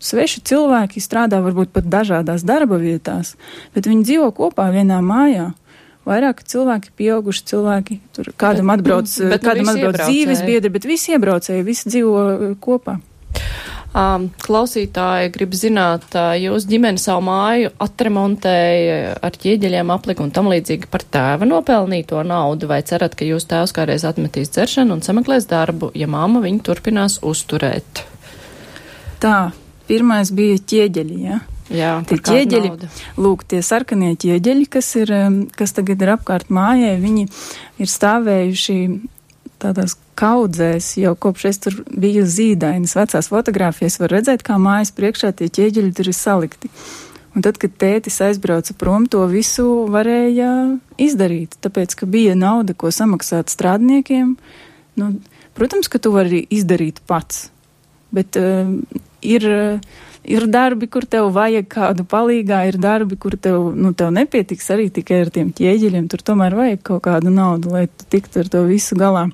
Sveši 0.04 0.42
cilvēki 0.44 1.00
strādā 1.00 1.38
varbūt 1.40 1.70
pat 1.72 1.86
dažādās 1.88 2.44
darba 2.44 2.76
vietās, 2.76 3.38
bet 3.72 3.88
viņi 3.88 4.04
dzīvo 4.04 4.32
kopā 4.36 4.68
vienā 4.74 4.98
mājā 5.00 5.52
vairāk 6.04 6.42
cilvēki, 6.44 6.92
pieauguši 6.98 7.46
cilvēki, 7.48 7.98
tur 8.12 8.30
kādam 8.40 8.72
atbrauc, 8.74 9.08
bet, 9.08 9.30
bet 9.32 9.46
kādam 9.46 9.72
atbrauc 9.72 10.00
dzīves 10.02 10.44
biedri, 10.44 10.72
bet 10.74 10.84
visi 10.88 11.14
iebraucēji, 11.16 11.64
visi 11.66 11.88
dzīvo 11.88 12.20
uh, 12.20 12.44
kopā. 12.60 12.98
Um, 13.94 14.24
klausītāji 14.42 15.30
grib 15.36 15.52
zināt, 15.54 16.08
uh, 16.18 16.32
jūs 16.34 16.64
ģimeni 16.66 16.98
savu 16.98 17.22
māju 17.28 17.70
atremontēja 17.84 19.12
ar 19.22 19.38
ķieģeļiem 19.38 19.92
apliku 19.94 20.24
un 20.26 20.32
tam 20.34 20.50
līdzīgi 20.50 20.90
par 20.90 21.04
tēva 21.14 21.46
nopelnīto 21.46 22.18
naudu, 22.26 22.66
vai 22.72 22.80
cerat, 22.82 23.14
ka 23.14 23.28
jūs 23.28 23.46
tēvs 23.52 23.74
kādreiz 23.76 24.02
atmetīs 24.08 24.50
dzeršanu 24.50 24.96
un 24.96 25.06
sameklēs 25.06 25.46
darbu, 25.46 25.92
ja 25.94 26.10
māma 26.10 26.42
viņu 26.42 26.64
turpinās 26.66 27.20
uzturēt? 27.22 28.02
Tā, 29.22 29.38
pirmais 29.86 30.34
bija 30.34 30.58
ķieģeļi, 30.58 31.18
jā. 31.22 31.38
Ja? 31.38 31.42
Jā, 31.72 31.94
tie 32.04 32.18
ķieģeļi, 32.20 32.70
lūk, 33.24 33.46
tie 33.48 33.62
sarkanie 33.64 34.12
ķieģeļi, 34.20 34.66
kas 34.74 34.90
ir, 35.00 35.12
kas 35.56 35.72
tagad 35.76 36.02
ir 36.04 36.12
apkārt 36.18 36.50
mājai, 36.52 36.96
viņi 37.00 37.24
ir 37.80 37.88
stāvējuši 37.88 38.76
tādās 39.62 39.96
kaudzēs, 40.18 40.94
jau 41.02 41.14
kopš 41.18 41.46
es 41.50 41.60
tur 41.66 41.80
biju 41.90 42.24
zīdainis 42.28 42.94
vecās 42.98 43.30
fotogrāfijas, 43.32 43.98
var 44.02 44.14
redzēt, 44.16 44.44
kā 44.46 44.58
mājas 44.60 44.94
priekšā 44.96 45.32
tie 45.38 45.50
ķieģeļi 45.52 45.92
tur 45.96 46.10
ir 46.10 46.16
salikti. 46.18 46.70
Un 47.34 47.42
tad, 47.42 47.58
kad 47.58 47.74
tētis 47.82 48.20
aizbrauca 48.22 48.76
prom, 48.78 49.08
to 49.10 49.24
visu 49.26 49.66
varēja 49.90 50.50
izdarīt, 51.02 51.58
tāpēc, 51.64 51.96
ka 51.98 52.06
bija 52.06 52.36
nauda, 52.38 52.76
ko 52.78 52.92
samaksāt 52.94 53.50
strādniekiem. 53.50 54.36
Nu, 55.00 55.10
protams, 55.58 55.90
ka 55.90 55.98
tu 55.98 56.14
vari 56.14 56.44
izdarīt 56.54 57.02
pats, 57.10 57.48
bet 58.14 58.38
uh, 58.40 58.74
ir. 59.22 59.50
Uh, 59.50 60.02
ir 60.24 60.46
darbi, 60.48 60.88
kur 60.90 61.04
tev 61.08 61.28
vajag 61.34 61.68
kādu 61.70 62.04
palīgā, 62.08 62.64
ir 62.68 62.78
darbi, 62.80 63.16
kur 63.20 63.36
tev, 63.40 63.70
nu, 63.76 63.92
tev 63.96 64.12
nepietiks 64.14 64.70
arī 64.74 64.88
tikai 64.92 65.22
ar 65.24 65.32
tiem 65.34 65.52
ķieģeļiem, 65.56 66.08
tur 66.10 66.24
tomēr 66.24 66.56
vajag 66.58 66.84
kaut 66.88 67.04
kādu 67.06 67.32
naudu, 67.34 67.74
lai 67.76 67.86
tu 67.88 68.08
tiktu 68.10 68.44
ar 68.44 68.50
to 68.52 68.64
visu 68.68 68.98
galā. 68.98 69.28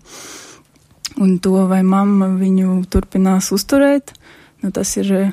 Un 1.21 1.37
to, 1.43 1.55
vai 1.69 1.83
mamma 1.85 2.31
viņu 2.41 2.81
turpinās 2.93 3.51
uzturēt, 3.53 4.15
nu, 4.65 4.71
tas 4.73 4.95
ir, 4.97 5.33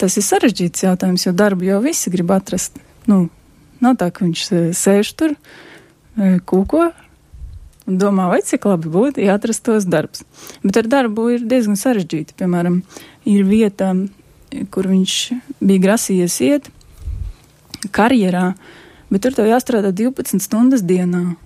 tas 0.00 0.16
ir 0.16 0.24
sarežģīts 0.24 0.86
jautājums, 0.86 1.26
jo 1.26 1.34
darbu 1.36 1.68
jau 1.68 1.80
visi 1.84 2.12
grib 2.12 2.32
atrast. 2.32 2.80
Nu, 3.10 3.26
nav 3.84 3.98
tā, 4.00 4.08
ka 4.10 4.24
viņš 4.24 4.46
sēž 4.76 5.12
tur, 5.20 5.36
e, 6.16 6.38
kūko, 6.48 6.86
un 7.86 7.98
domā, 8.00 8.30
vai 8.32 8.40
cik 8.46 8.64
labi 8.70 8.92
būtu, 8.92 9.20
ja 9.24 9.36
atrastos 9.36 9.84
darbs. 9.84 10.24
Bet 10.64 10.80
ar 10.80 10.88
darbu 10.96 11.28
ir 11.36 11.44
diezgan 11.48 11.76
sarežģīti. 11.76 12.38
Piemēram, 12.40 12.80
ir 13.28 13.44
vieta 13.46 13.92
kur 14.70 14.88
viņš 14.90 15.14
bija 15.60 15.82
grasījies 15.82 16.36
iet 16.46 16.70
karjerā, 17.94 18.50
bet 19.10 19.24
tur 19.24 19.36
tev 19.36 19.50
jāstrādā 19.50 19.92
12 19.94 20.42
stundas 20.42 20.84
dienā. 20.86 21.36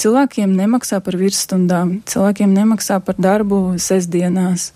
Cilvēkiem 0.00 0.54
nemaksā 0.56 1.00
par 1.04 1.16
virsstundām, 1.20 2.00
cilvēkiem 2.08 2.52
nemaksā 2.56 3.00
par 3.04 3.18
darbu 3.20 3.78
sestdienās. 3.80 4.70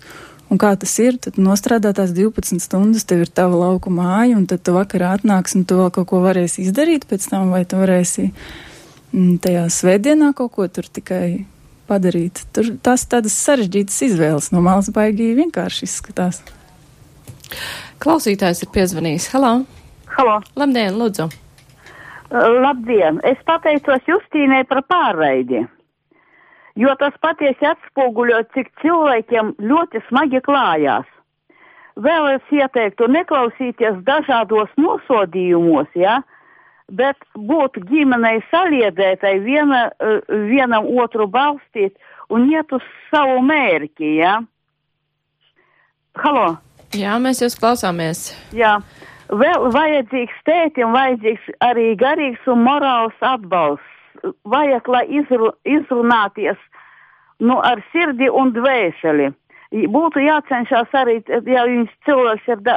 Un 0.53 0.59
kā 0.61 0.75
tas 0.77 0.91
ir, 1.01 1.17
tad 1.17 1.39
nostrādā 1.41 1.89
tās 1.97 2.13
12 2.13 2.61
stundas, 2.61 3.07
tev 3.09 3.23
ir 3.25 3.31
tava 3.33 3.57
lauku 3.63 3.89
māja, 3.93 4.35
un 4.37 4.45
tad 4.49 4.61
tu 4.65 4.75
vakarā 4.75 5.15
atnāks 5.17 5.57
un 5.57 5.65
tu 5.65 5.79
vēl 5.79 5.89
kaut 5.95 6.07
ko 6.11 6.21
varēsi 6.21 6.67
izdarīt 6.67 7.07
pēc 7.09 7.25
tam, 7.31 7.49
vai 7.53 7.63
tu 7.65 7.79
varēsi 7.81 8.27
mm, 8.29 9.39
tajā 9.45 9.65
svētdienā 9.73 10.33
kaut 10.37 10.53
ko 10.57 10.67
tur 10.69 10.85
tikai 10.85 11.47
padarīt. 11.89 12.43
Tur 12.53 12.75
tās 12.85 13.07
tādas 13.09 13.37
sarežģītas 13.47 13.97
izvēles 14.09 14.51
no 14.53 14.61
malas 14.65 14.91
baigi 14.93 15.33
vienkārši 15.37 15.89
izskatās. 15.89 16.43
Klausītājs 18.01 18.65
ir 18.65 18.71
piezvanījis. 18.75 19.31
Halo! 19.33 19.55
Halo! 20.17 20.37
Labdien, 20.59 20.93
lūdzu! 21.01 21.44
Labdien! 22.35 23.21
Es 23.23 23.39
pateicos 23.47 24.03
Justīnai 24.09 24.65
par 24.67 24.83
pārraidi 24.89 25.63
jo 26.79 26.93
tas 26.99 27.15
patiesi 27.23 27.67
atspoguļo, 27.67 28.41
cik 28.55 28.71
cilvēkiem 28.83 29.55
ļoti 29.63 30.01
smagi 30.09 30.41
klājās. 30.45 31.07
Vēl 31.95 32.33
es 32.33 32.49
ieteiktu 32.51 33.07
neklausīties 33.07 34.01
dažādos 34.07 34.71
nosodījumos, 34.75 35.87
ja, 35.95 36.19
bet 36.91 37.15
būt 37.39 37.79
ģimenei 37.87 38.41
saliedētai, 38.51 39.37
viena, 39.45 39.87
vienam 40.49 40.89
otru 40.99 41.29
balstīt 41.31 41.95
un 42.29 42.49
iet 42.51 42.75
uz 42.75 42.83
savu 43.13 43.39
mērķi, 43.47 44.11
ja. 44.19 44.41
Halo! 46.19 46.57
Jā, 46.95 47.15
mēs 47.19 47.41
jūs 47.43 47.55
klausāmies. 47.59 48.29
Jā. 48.55 48.77
Vēl 49.33 49.71
vajadzīgs 49.73 50.41
tētim, 50.45 50.93
vajadzīgs 50.93 51.47
arī 51.65 51.95
garīgs 51.97 52.45
un 52.51 52.61
morāls 52.65 53.15
atbalsts 53.25 54.33
vajag, 54.45 54.87
lai 54.87 55.05
izru, 55.09 55.51
izrunāties 55.65 56.59
nu, 57.39 57.57
ar 57.59 57.81
sirdi 57.91 58.29
un 58.29 58.53
dvēseli. 58.55 59.31
Būtu 59.91 60.21
jācenšas 60.23 60.93
arī, 60.95 61.17
ja 61.49 61.65
viņš 61.67 61.89
cilvēks 62.05 62.51
ir 62.53 62.61
da, 62.63 62.75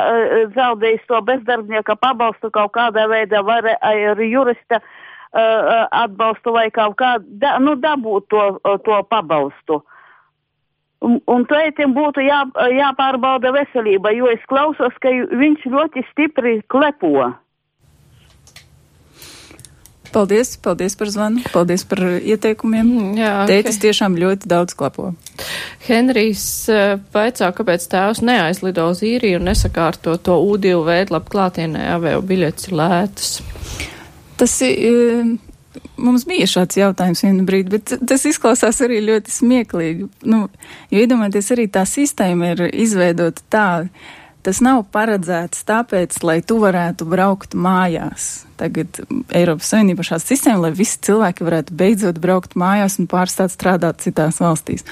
zaudējis 0.57 1.05
to 1.07 1.21
bezdarbnieka 1.23 1.95
pabalstu 2.01 2.51
kaut 2.51 2.73
kādā 2.75 3.05
veidā, 3.11 3.43
vai 3.45 3.61
ar 3.77 4.23
jurista 4.25 4.81
uh, 4.81 5.85
atbalstu 5.93 6.57
vai 6.57 6.71
kaut 6.75 6.97
kā, 6.99 7.19
da, 7.21 7.59
nu, 7.63 7.77
dabūt 7.79 8.27
to, 8.33 8.49
to 8.89 8.99
pabalstu. 9.13 9.83
Un, 10.99 11.21
un 11.31 11.45
tētim 11.47 11.93
būtu 11.95 12.25
jā, 12.27 12.41
jāpārbauda 12.75 13.53
veselība, 13.55 14.11
jo 14.17 14.31
es 14.33 14.43
klausos, 14.51 14.97
ka 15.03 15.13
viņš 15.13 15.69
ļoti 15.71 16.03
stipri 16.11 16.59
klepo. 16.67 17.29
Paldies, 20.09 20.57
paldies 20.65 20.97
par 20.99 21.11
zvanu, 21.13 21.43
paldies 21.53 21.85
par 21.87 22.01
ieteikumiem. 22.19 22.87
Mm, 22.89 23.17
jā, 23.21 23.33
Tētis 23.51 23.77
okay. 23.77 23.85
tiešām 23.87 24.17
ļoti 24.19 24.49
daudz 24.51 24.75
klapo. 24.79 25.13
Henrijs 25.87 26.45
vaicā, 27.15 27.51
kāpēc 27.55 27.85
tēvs 27.93 28.23
neaizlido 28.25 28.89
uz 28.91 29.05
īriju 29.07 29.39
un 29.39 29.51
nesakārto 29.51 30.17
to 30.19 30.39
U2 30.49 30.81
veidlapu 30.89 31.35
klātienē 31.37 31.91
avio 31.95 32.23
biļetes 32.25 32.71
ir 32.71 32.79
lētas. 32.81 33.35
Tas 34.41 34.57
ir. 34.67 35.37
Mums 35.99 36.25
bija 36.29 36.47
šāds 36.51 36.79
jautājums 36.79 37.25
vienu 37.25 37.47
brīdi, 37.49 37.79
bet 37.79 37.95
tas 38.09 38.25
izklausās 38.29 38.81
arī 38.85 39.01
ļoti 39.07 39.35
smieklīgi. 39.35 40.09
Nu, 40.31 40.47
jo 40.93 41.03
iedomājieties, 41.03 41.53
arī 41.57 41.67
tā 41.75 41.85
sistēma 41.89 42.53
ir 42.55 42.65
izveidota 42.71 43.45
tā, 43.51 43.69
tas 44.49 44.63
nav 44.65 44.87
paredzēts 44.95 45.67
tāpēc, 45.69 46.23
lai 46.25 46.39
tu 46.41 46.57
varētu 46.63 47.05
braukt 47.09 47.53
mājās. 47.53 48.47
Tagad 48.59 48.97
Eiropas 49.37 49.69
Savienībā 49.75 50.07
šāda 50.07 50.25
sistēma, 50.25 50.63
lai 50.65 50.71
visi 50.75 50.97
cilvēki 51.05 51.45
varētu 51.45 51.75
beidzot 51.79 52.17
braukt 52.23 52.57
mājās 52.59 52.97
un 52.99 53.11
pārstāt 53.11 53.53
strādāt 53.53 54.01
citās 54.07 54.41
valstīs. 54.41 54.87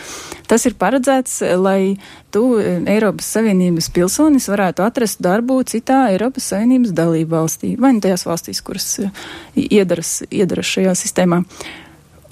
Tas 0.46 0.66
ir 0.68 0.76
paredzēts, 0.78 1.40
lai 1.56 1.96
tu 2.34 2.58
Eiropas 2.60 3.30
Savienības 3.32 3.88
pilsonis 3.96 4.50
varētu 4.52 4.84
atrast 4.84 5.24
darbu 5.24 5.62
citā 5.66 6.04
Eiropas 6.12 6.52
Savienības 6.52 6.92
dalību 6.94 7.32
valstī, 7.32 7.72
vai 7.80 7.94
nu 7.96 8.04
tajās 8.04 8.26
valstīs, 8.28 8.60
kuras 8.66 8.90
iedaras, 9.56 10.20
iedaras 10.28 10.74
šajā 10.76 10.92
sistēmā. 11.00 11.40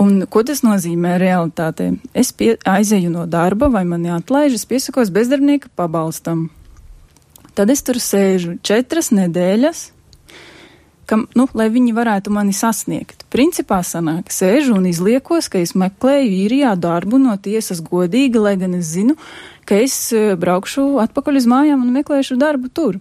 Un 0.05 0.27
ko 0.29 0.43
tas 0.45 0.61
nozīmē 0.67 1.17
realitātē? 1.23 1.89
Es 2.13 2.35
pie, 2.37 2.53
aizēju 2.69 3.15
no 3.15 3.25
darba 3.31 3.71
vai 3.73 3.87
mani 3.89 4.13
atlaiž, 4.13 4.59
es 4.59 4.69
piesakos 4.69 5.15
bezdarbnieka 5.15 5.73
pabalstam. 5.79 6.51
Tad 7.55 7.71
es 7.71 7.85
tur 7.87 8.01
sēžu 8.03 8.57
četras 8.67 9.13
nedēļas, 9.15 9.85
kam, 11.07 11.29
nu, 11.39 11.47
lai 11.55 11.69
viņi 11.71 11.93
varētu 11.95 12.33
mani 12.35 12.55
sasniegt. 12.57 13.23
Principā 13.31 13.79
sanāk, 13.87 14.33
sēžu 14.35 14.75
un 14.75 14.89
izliekos, 14.91 15.47
ka 15.53 15.61
es 15.63 15.77
meklēju 15.79 16.33
īrijā 16.45 16.75
darbu 16.81 17.21
no 17.23 17.37
tiesas 17.39 17.83
godīgi, 17.85 18.43
lai 18.43 18.57
gan 18.59 18.75
es 18.81 18.91
zinu, 18.97 19.15
ka 19.69 19.79
es 19.85 19.95
e, 20.11 20.35
braukšu 20.41 20.99
atpakaļ 21.05 21.41
uz 21.41 21.49
mājām 21.51 21.87
un 21.87 21.95
meklēšu 21.95 22.41
darbu 22.41 22.73
tur. 22.75 22.99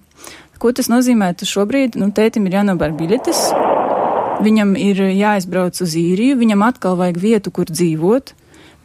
Ko 0.61 0.71
tas 0.71 0.87
nozīmē? 0.91 1.33
Tas 1.35 1.49
šobrīd, 1.49 1.97
nu, 1.99 2.11
tētim 2.15 2.45
ir 2.47 2.59
jānobēr 2.59 2.93
biļetes, 2.95 3.41
viņam 4.45 4.77
ir 4.79 5.01
jāizbrauc 5.17 5.81
uz 5.81 5.97
īriju, 5.99 6.37
viņam 6.39 6.63
atkal 6.69 6.99
vajag 6.99 7.19
vietu, 7.19 7.51
kur 7.51 7.73
dzīvot, 7.73 8.35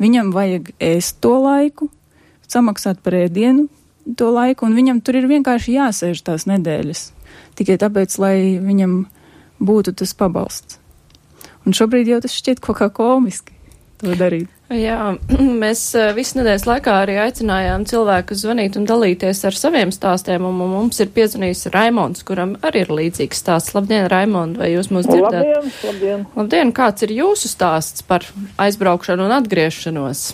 viņam 0.01 0.33
vajag 0.35 0.73
ēst 0.81 1.21
to 1.23 1.37
laiku, 1.45 1.93
samaksāt 2.49 3.05
par 3.05 3.21
ēdienu, 3.21 3.69
to 4.17 4.31
laiku, 4.33 4.69
un 4.69 4.77
viņam 4.79 5.03
tur 5.05 5.19
ir 5.21 5.29
vienkārši 5.31 5.77
jāsēž 5.77 6.25
tās 6.27 6.49
nedēļas. 6.49 7.05
Tikai 7.59 7.79
tāpēc, 7.81 8.15
lai 8.23 8.37
viņam 8.63 9.01
būtu 9.59 9.97
tas 9.99 10.15
pabalsts. 10.17 10.79
Un 11.67 11.77
šobrīd 11.77 12.09
jau 12.09 12.21
tas 12.25 12.37
šķiet 12.39 12.63
kaut 12.65 12.79
kā 12.81 12.89
komiski 12.95 13.53
to 13.99 14.15
darīt. 14.17 14.49
Jā, 14.73 15.15
mēs 15.63 15.83
eh, 15.97 16.11
visu 16.17 16.39
nedēļas 16.39 16.67
laikā 16.69 16.95
arī 17.03 17.17
aicinājām 17.23 17.87
cilvēkus 17.89 18.43
zvanīt 18.45 18.77
un 18.79 18.87
dalīties 18.89 19.41
ar 19.49 19.57
saviem 19.57 19.93
stāstiem, 19.95 20.45
un 20.45 20.59
mums 20.61 21.01
ir 21.03 21.11
piezvanījis 21.15 21.71
Raimons, 21.75 22.25
kuram 22.29 22.55
arī 22.69 22.85
ir 22.85 22.93
līdzīgs 23.01 23.43
stāsts. 23.43 23.75
Labdien, 23.77 24.07
Raimond, 24.13 24.61
vai 24.61 24.71
jūs 24.75 24.93
mūs 24.95 25.09
dzirdat? 25.09 25.41
Labdien, 25.41 25.73
labdien. 25.89 26.29
Labdien, 26.37 26.75
kāds 26.77 27.09
ir 27.09 27.17
jūsu 27.17 27.51
stāsts 27.51 28.07
par 28.07 28.29
aizbraukšanu 28.61 29.27
un 29.29 29.35
atgriešanos? 29.41 30.29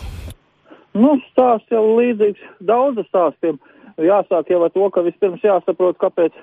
Nu, 0.95 1.17
stāsts 1.33 1.73
jau 1.75 1.83
līdzīgs 1.99 2.43
daudz 2.63 3.03
stāstiem. 3.09 3.59
Jāsāk 3.99 4.51
jau 4.51 4.61
ar 4.63 4.73
to, 4.75 4.87
ka 4.95 5.03
vispirms 5.03 5.43
jāsaprot, 5.43 5.99
kāpēc 5.99 6.35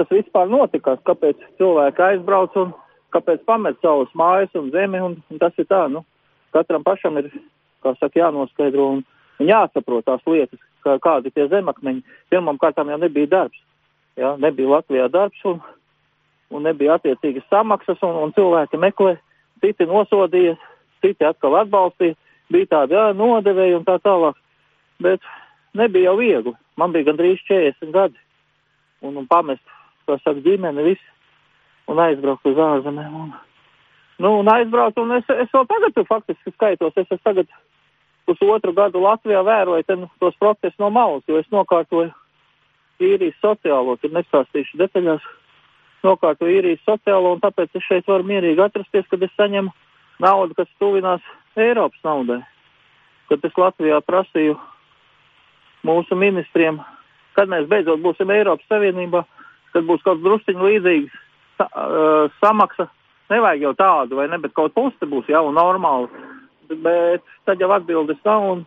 tas 0.00 0.08
vispār 0.12 0.48
notikās, 0.48 1.00
kāpēc 1.08 1.40
cilvēki 1.60 2.04
aizbrauc 2.06 2.56
un 2.60 2.72
kāpēc 3.12 3.42
pamet 3.48 3.76
savus 3.84 4.12
mājas 4.16 4.54
un 4.56 4.70
zemi. 4.72 5.00
Un, 5.04 5.18
un 5.28 5.40
tas 5.42 5.52
ir 5.60 5.68
tā, 5.68 5.82
nu, 5.92 6.04
katram 6.56 6.84
pašam 6.86 7.20
ir, 7.20 7.28
saka, 7.84 8.12
jānoskaidro 8.16 8.86
un, 8.94 9.02
un 9.40 9.50
jāsaprot 9.50 10.06
tās 10.08 10.24
lietas, 10.28 10.60
kā, 10.86 10.96
kādi 11.04 11.32
tie 11.34 11.48
zemakmeņi. 11.52 12.00
Pirmam 12.32 12.60
kārtām 12.60 12.92
jau 12.92 13.00
nebija 13.02 13.28
darbs. 13.34 13.60
Ja, 14.18 14.36
nebija 14.40 14.78
Latvijā 14.78 15.10
darbs 15.12 15.44
un, 15.46 15.60
un 16.48 16.64
nebija 16.64 16.96
attiecīgas 16.96 17.44
samaksas, 17.52 18.00
un, 18.02 18.16
un 18.24 18.32
cilvēki 18.36 18.80
meklē, 18.80 19.18
citi 19.60 19.84
nosodīja, 19.88 20.56
citi 21.04 21.28
atkal 21.28 21.60
atbalstīja 21.60 22.16
bija 22.52 22.70
tādi 22.74 22.98
nodevēji 23.18 23.76
un 23.78 23.86
tā 23.86 23.98
tālāk. 24.04 24.38
Bet 25.02 25.22
nebija 25.78 26.10
jau 26.10 26.16
viegli. 26.18 26.54
Man 26.78 26.94
bija 26.94 27.10
gandrīz 27.10 27.42
40 27.48 27.92
gadi. 27.94 28.18
Un, 29.02 29.16
un 29.16 29.26
pamest, 29.30 29.62
kā 30.08 30.18
saka, 30.22 30.40
ģimeni 30.42 30.86
visu. 30.90 31.14
Un 31.88 32.00
aizbraukt 32.02 32.46
uz 32.48 32.58
ārzemēm. 32.60 33.14
Un, 33.14 33.32
nu, 34.24 34.34
un 34.42 34.50
aizbraukt, 34.52 34.98
un 35.00 35.16
es, 35.16 35.28
es 35.30 35.50
vēl 35.54 35.66
tagad 35.70 36.00
faktiski 36.08 36.52
skaitos. 36.54 36.96
Es 36.96 37.06
esmu 37.06 37.20
tagad 37.24 37.52
pusotru 38.28 38.74
gadu 38.76 39.00
Latvijā 39.00 39.40
vēroju 39.46 39.86
ten, 39.88 40.06
tos 40.20 40.36
procesus 40.40 40.76
no 40.82 40.90
malas, 40.92 41.24
jo 41.28 41.38
es 41.40 41.48
nokārtoju 41.54 42.10
īrijas 43.00 43.38
sociālo. 43.40 43.96
Tur 43.96 44.12
nestāstīšu 44.16 44.80
detaļās. 44.82 45.24
Nokārtoju 46.06 46.60
īrijas 46.60 46.84
sociālo, 46.86 47.32
un 47.34 47.40
tāpēc 47.42 47.72
es 47.74 47.86
šeit 47.88 48.06
varu 48.06 48.26
mierīgi 48.28 48.62
atrasties, 48.62 49.06
kad 49.10 49.22
es 49.24 49.32
saņemu 49.34 49.72
naudu, 50.22 50.54
kas 50.54 50.68
tuvinās 50.78 51.24
Eiropas 51.56 52.04
naudai. 52.04 52.42
Kad 53.28 53.44
es 53.44 53.56
Latvijā 53.60 54.00
prasīju 54.04 54.56
mūsu 55.86 56.16
ministriem, 56.18 56.80
kad 57.36 57.50
mēs 57.50 57.68
beidzot 57.70 58.00
būsim 58.02 58.30
Eiropas 58.34 58.66
Savienībā, 58.70 59.24
kad 59.74 59.86
būs 59.88 60.02
kaut 60.04 60.18
kas 60.18 60.24
drusciņš 60.24 60.64
līdzīgs 60.64 61.18
sa, 61.58 61.68
uh, 61.68 62.38
samaksa. 62.42 62.88
Nevajag 63.28 63.66
jau 63.66 63.74
tādu, 63.76 64.16
vai 64.16 64.28
ne, 64.32 64.38
bet 64.40 64.54
kaut 64.56 64.72
pusi 64.76 65.08
būs 65.08 65.28
jau 65.28 65.44
normāli. 65.52 66.08
Bet 66.68 67.24
tad 67.48 67.60
jau 67.60 67.68
atbildes 67.76 68.20
nav, 68.24 68.46
un 68.52 68.62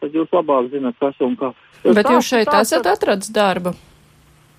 tad 0.00 0.16
jūs 0.16 0.28
labāk 0.32 0.68
zināt, 0.72 0.98
kas 1.00 1.16
un 1.24 1.36
kā. 1.40 1.54
Jūs 1.84 1.96
bet 1.96 2.06
tā, 2.06 2.16
jūs 2.16 2.28
šeit 2.28 2.50
tā, 2.50 2.60
esat 2.66 2.88
atradis 2.88 3.32
darbu? 3.32 3.72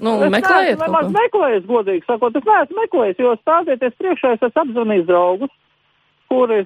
Nu, 0.01 0.15
es 0.25 0.33
meklējiet. 0.33 0.79
Es 0.79 0.81
neesmu 0.81 1.13
meklējis, 1.13 1.65
godīgi 1.69 2.05
sakot, 2.07 2.37
es 2.37 2.45
neesmu 2.47 2.77
meklējis, 2.79 3.19
jo 3.21 3.33
stāvieties 3.43 3.97
priekšā, 4.01 4.33
es 4.33 4.45
esmu 4.47 4.63
apzvanījis 4.63 5.05
draugus, 5.09 5.51
kuri 6.31 6.63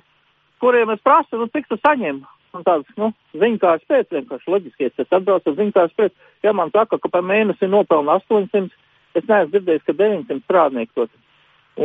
kuriem 0.66 0.96
es 0.96 1.04
prasu, 1.06 1.38
nu, 1.38 1.46
cik 1.54 1.70
tu 1.70 1.78
saņem. 1.84 2.24
Un 2.56 2.64
tāds, 2.64 2.88
nu, 2.98 3.12
ziņkārs 3.36 3.84
pēc, 3.90 4.08
vienkārši 4.16 4.52
loģiski, 4.52 4.88
es 4.88 5.14
atbraucu 5.14 5.52
ar 5.52 5.58
ziņkārs 5.60 5.94
pēc. 6.00 6.14
Ja 6.46 6.56
man 6.56 6.72
saka, 6.74 6.98
ka 7.02 7.12
par 7.12 7.26
mēnesi 7.28 7.68
nopelna 7.70 8.16
800, 8.22 8.72
es 9.20 9.28
neesmu 9.28 9.52
dzirdējis, 9.52 9.86
ka 9.86 9.96
900 10.00 10.42
strādnieku 10.46 10.96
to. 10.96 11.08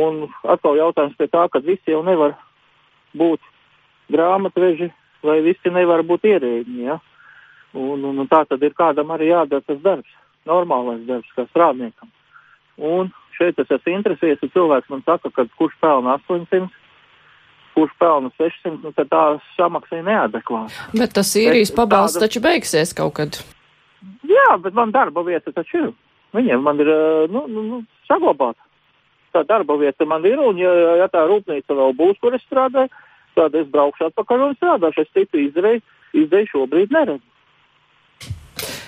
Un 0.01 0.23
atkal 0.47 0.79
jautājums 0.79 1.17
pie 1.19 1.27
tā, 1.27 1.43
ka 1.51 1.59
visi 1.59 1.91
jau 1.91 1.99
nevar 2.07 2.37
būt 3.19 3.43
grāmatveži, 4.15 4.87
vai 5.27 5.41
visi 5.43 5.73
nevar 5.75 6.05
būt 6.07 6.29
ierēģi. 6.31 6.77
Ja? 6.87 6.97
Un, 7.75 8.05
un, 8.07 8.23
un 8.23 8.31
tā 8.31 8.45
tad 8.47 8.63
ir 8.63 8.75
kādam 8.77 9.11
arī 9.11 9.29
jādara 9.31 9.63
tas 9.67 9.79
darbs, 9.83 10.15
normālais 10.47 11.03
darbs, 11.07 11.35
kā 11.35 11.45
strādniekam. 11.49 12.07
Un 12.79 13.11
šeit 13.35 13.59
es 13.59 13.71
esmu 13.71 13.97
interesējies, 13.97 14.39
ja 14.39 14.55
cilvēks 14.55 14.89
man 14.91 15.03
saka, 15.03 15.31
ka 15.35 15.45
kurš 15.59 15.75
pelna 15.83 16.15
800, 16.23 16.71
kurš 17.81 17.97
pelna 17.99 18.29
600, 18.37 18.77
nu 18.85 18.93
tad 18.93 19.09
tā 19.09 19.23
samaksa 19.57 19.97
ir 19.97 20.05
neadekvāta. 20.05 20.87
Bet 20.93 21.17
tas 21.17 21.33
īrijas 21.39 21.73
pabalsts 21.73 22.19
tāda... 22.19 22.29
taču 22.29 22.43
beigsies 22.45 22.93
kaut 22.97 23.15
kad. 23.17 23.41
Jā, 24.29 24.55
bet 24.61 24.77
man 24.77 24.93
darba 24.93 25.25
vieta 25.25 25.53
taču 25.55 25.81
ir. 25.81 25.89
Viņiem 26.37 26.61
man 26.63 26.79
ir 26.79 26.91
nu, 27.31 27.45
nu, 27.51 27.63
nu, 27.67 27.79
saglabāta. 28.07 28.61
Tā 29.35 29.43
darba 29.47 29.77
vieta 29.79 30.05
man 30.07 30.25
ir, 30.27 30.39
un 30.39 30.59
ja, 30.59 30.71
ja 31.01 31.07
tā 31.11 31.23
rūpnīca 31.27 31.75
vēl 31.75 31.95
būs, 31.97 32.19
kur 32.21 32.35
es 32.35 32.43
strādāju, 32.45 32.91
tad 33.35 33.55
es 33.55 33.67
braukšu 33.71 34.09
atpakaļ 34.09 34.47
un 34.47 34.55
strādāšu. 34.59 35.05
Es 35.05 35.13
citu 35.15 35.39
izdeju, 35.39 35.83
izdeju 36.23 36.51
šobrīd 36.51 36.95
neredzu. 36.95 37.27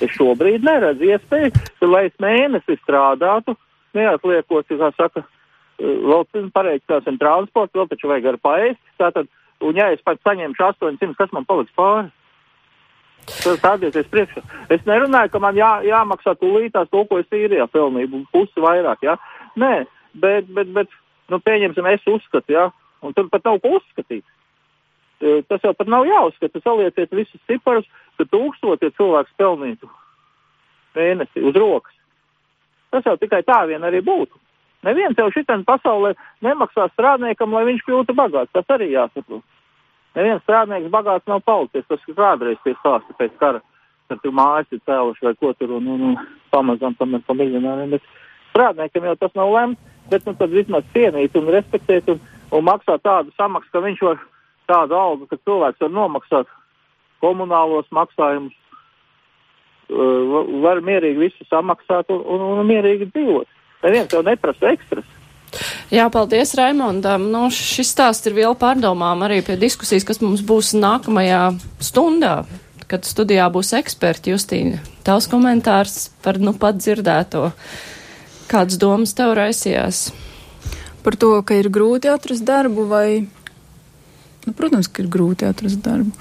Es 0.04 0.12
šobrīd 0.18 0.66
neredzu 0.68 1.08
iespēju, 1.14 1.54
lai 1.88 2.08
es 2.10 2.18
mēnesi 2.22 2.76
strādātu, 2.82 3.56
neatliekot, 3.96 4.68
kā 4.68 4.92
saka, 4.98 5.24
vēl 5.80 6.52
pareiķināsim 6.56 7.20
transportu, 7.22 7.80
vēl 7.80 7.90
taču 7.92 8.12
vajag 8.12 8.34
ar 8.34 8.40
paēst. 8.44 8.82
Tātad, 9.02 9.30
un 9.64 9.80
ja 9.80 9.90
es 9.94 10.04
pats 10.06 10.24
saņemšu 10.28 10.68
800, 10.70 11.16
kas 11.20 11.34
man 11.36 11.48
paliks 11.50 11.74
pāri? 11.78 12.12
Stādieties 13.24 14.10
priekšā. 14.12 14.44
Es 14.74 14.84
nerunāju, 14.88 15.32
ka 15.32 15.40
man 15.40 15.56
jā, 15.56 15.78
jāmaksā 15.88 16.36
tūlītās 16.42 16.92
to, 16.92 17.06
ko 17.08 17.22
es 17.22 17.30
īrijā 17.32 17.70
pelnīju, 17.72 18.26
pusi 18.34 18.64
vairāk, 18.64 19.06
jā. 19.06 19.16
Nē, 19.60 19.86
bet, 20.20 20.50
bet, 20.52 20.72
bet 20.76 20.92
nu, 21.32 21.40
pieņemsim, 21.40 21.88
es 21.94 22.08
uzskatu, 22.10 22.52
jā, 22.52 22.68
un 23.04 23.16
tur 23.16 23.30
pat 23.32 23.46
nav 23.48 23.62
ko 23.64 23.78
uzskatīt. 23.80 24.26
Tas 25.48 25.64
jau 25.64 25.72
pat 25.78 25.88
nav 25.88 26.04
jāuzskata. 26.04 26.60
Salieciet 26.60 27.14
visus 27.16 27.40
ciparus, 27.48 27.88
ka 28.20 28.28
tūkstotie 28.28 28.92
cilvēks 28.98 29.38
pelnītu 29.40 29.88
mēnesi 30.98 31.44
uz 31.48 31.56
rokas. 31.56 31.96
Tas 32.92 33.08
jau 33.08 33.16
tikai 33.18 33.42
tā 33.48 33.64
vien 33.70 33.84
arī 33.88 34.04
būtu. 34.06 34.43
Neviens 34.84 35.18
jau 35.18 35.30
šitā 35.32 35.56
pasaulē 35.68 36.14
nemaksā 36.44 36.90
strādniekam, 36.92 37.54
lai 37.56 37.66
viņš 37.72 37.84
kļūtu 37.88 38.16
bagāts. 38.18 38.52
Tas 38.56 38.74
arī 38.76 38.92
jāsaprot. 38.92 39.44
Neviens 40.18 40.44
strādnieks 40.44 40.92
bagāts 40.94 41.30
nav 41.30 41.42
palicis. 41.48 41.88
Tas 41.90 42.04
ir 42.08 42.18
kādreiz 42.18 42.60
pie 42.66 42.76
stāsta 42.80 43.16
pēc 43.18 43.38
kara, 43.40 43.64
kad 44.12 44.22
tur 44.22 44.36
mājas 44.36 44.70
ir 44.76 44.84
cēluši 44.86 45.30
vai 45.30 45.34
ko 45.40 45.54
tur 45.58 45.78
un, 45.80 45.88
un, 45.96 46.04
un 46.12 46.20
pamazām 46.54 46.98
tam 47.00 47.16
ir 47.18 47.24
pa 47.26 47.36
miljonāriem. 47.38 47.96
Bet 47.96 48.12
strādniekam 48.52 49.08
jau 49.10 49.16
tas 49.22 49.34
nav 49.40 49.54
lemts, 49.56 49.96
bet 50.12 50.28
nu 50.28 50.36
tad 50.38 50.54
vismaz 50.54 50.86
cienīt 50.94 51.38
un 51.40 51.50
respektēt 51.56 52.12
un, 52.14 52.20
un 52.52 52.68
maksāt 52.68 53.02
tādu 53.08 53.34
samaksu, 53.40 53.72
ka 53.74 53.82
viņš 53.88 54.04
var 54.10 54.22
tādu 54.70 55.00
algu, 55.00 55.30
ka 55.32 55.40
cilvēks 55.42 55.82
var 55.82 55.96
nomaksāt 55.96 56.52
komunālos 57.24 57.88
maksājumus, 57.96 58.54
uh, 59.90 60.44
var 60.64 60.84
mierīgi 60.84 61.30
visu 61.30 61.48
samaksāt 61.50 62.12
un, 62.14 62.22
un, 62.36 62.46
un 62.52 62.68
mierīgi 62.68 63.10
dzīvot. 63.16 63.53
Neviens 63.84 64.14
jau 64.14 64.24
neprasa 64.26 64.72
ekstras. 64.74 65.06
Jā, 65.94 66.08
paldies 66.10 66.56
Raimondam. 66.58 67.28
Nu, 67.34 67.46
šis 67.54 67.92
stāsts 67.94 68.26
ir 68.30 68.38
vēl 68.38 68.56
pārdomām 68.58 69.22
arī 69.28 69.42
pie 69.46 69.58
diskusijas, 69.62 70.06
kas 70.08 70.22
mums 70.24 70.42
būs 70.42 70.72
nākamajā 70.78 71.44
stundā, 71.84 72.40
kad 72.90 73.06
studijā 73.06 73.46
būs 73.54 73.76
eksperti. 73.78 74.34
Justīna, 74.34 74.82
tavs 75.06 75.30
komentārs 75.30 76.10
par 76.26 76.42
nu 76.42 76.56
pat 76.58 76.82
dzirdēto. 76.82 77.52
Kādas 78.50 78.82
domas 78.82 79.14
tev 79.18 79.36
raisījās? 79.38 80.08
Par 81.06 81.20
to, 81.20 81.36
ka 81.46 81.60
ir 81.60 81.70
grūti 81.74 82.10
atrast 82.10 82.48
darbu 82.48 82.88
vai 82.90 83.08
Nu, 84.44 84.52
protams, 84.52 84.90
ka 84.92 85.04
ir 85.04 85.10
grūti 85.12 85.48
atrast 85.48 85.80
darbu. 85.86 86.12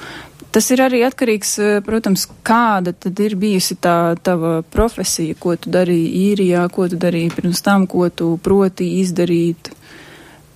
Tas 0.52 0.66
ir 0.68 0.82
arī 0.84 1.00
atkarīgs, 1.06 1.50
eh, 1.64 1.80
protams, 1.80 2.26
kāda 2.44 2.92
tad 2.92 3.20
ir 3.24 3.38
bijusi 3.40 3.78
tā 3.80 4.18
tava 4.20 4.60
profesija, 4.62 5.34
ko 5.40 5.56
tu 5.56 5.70
darīji 5.72 6.10
īrijā, 6.28 6.66
ko 6.70 6.88
tu 6.92 6.98
darīji 7.00 7.32
pirms 7.32 7.62
tam, 7.64 7.86
ko 7.86 8.10
tu 8.10 8.36
proti 8.36 9.00
izdarīt 9.00 9.70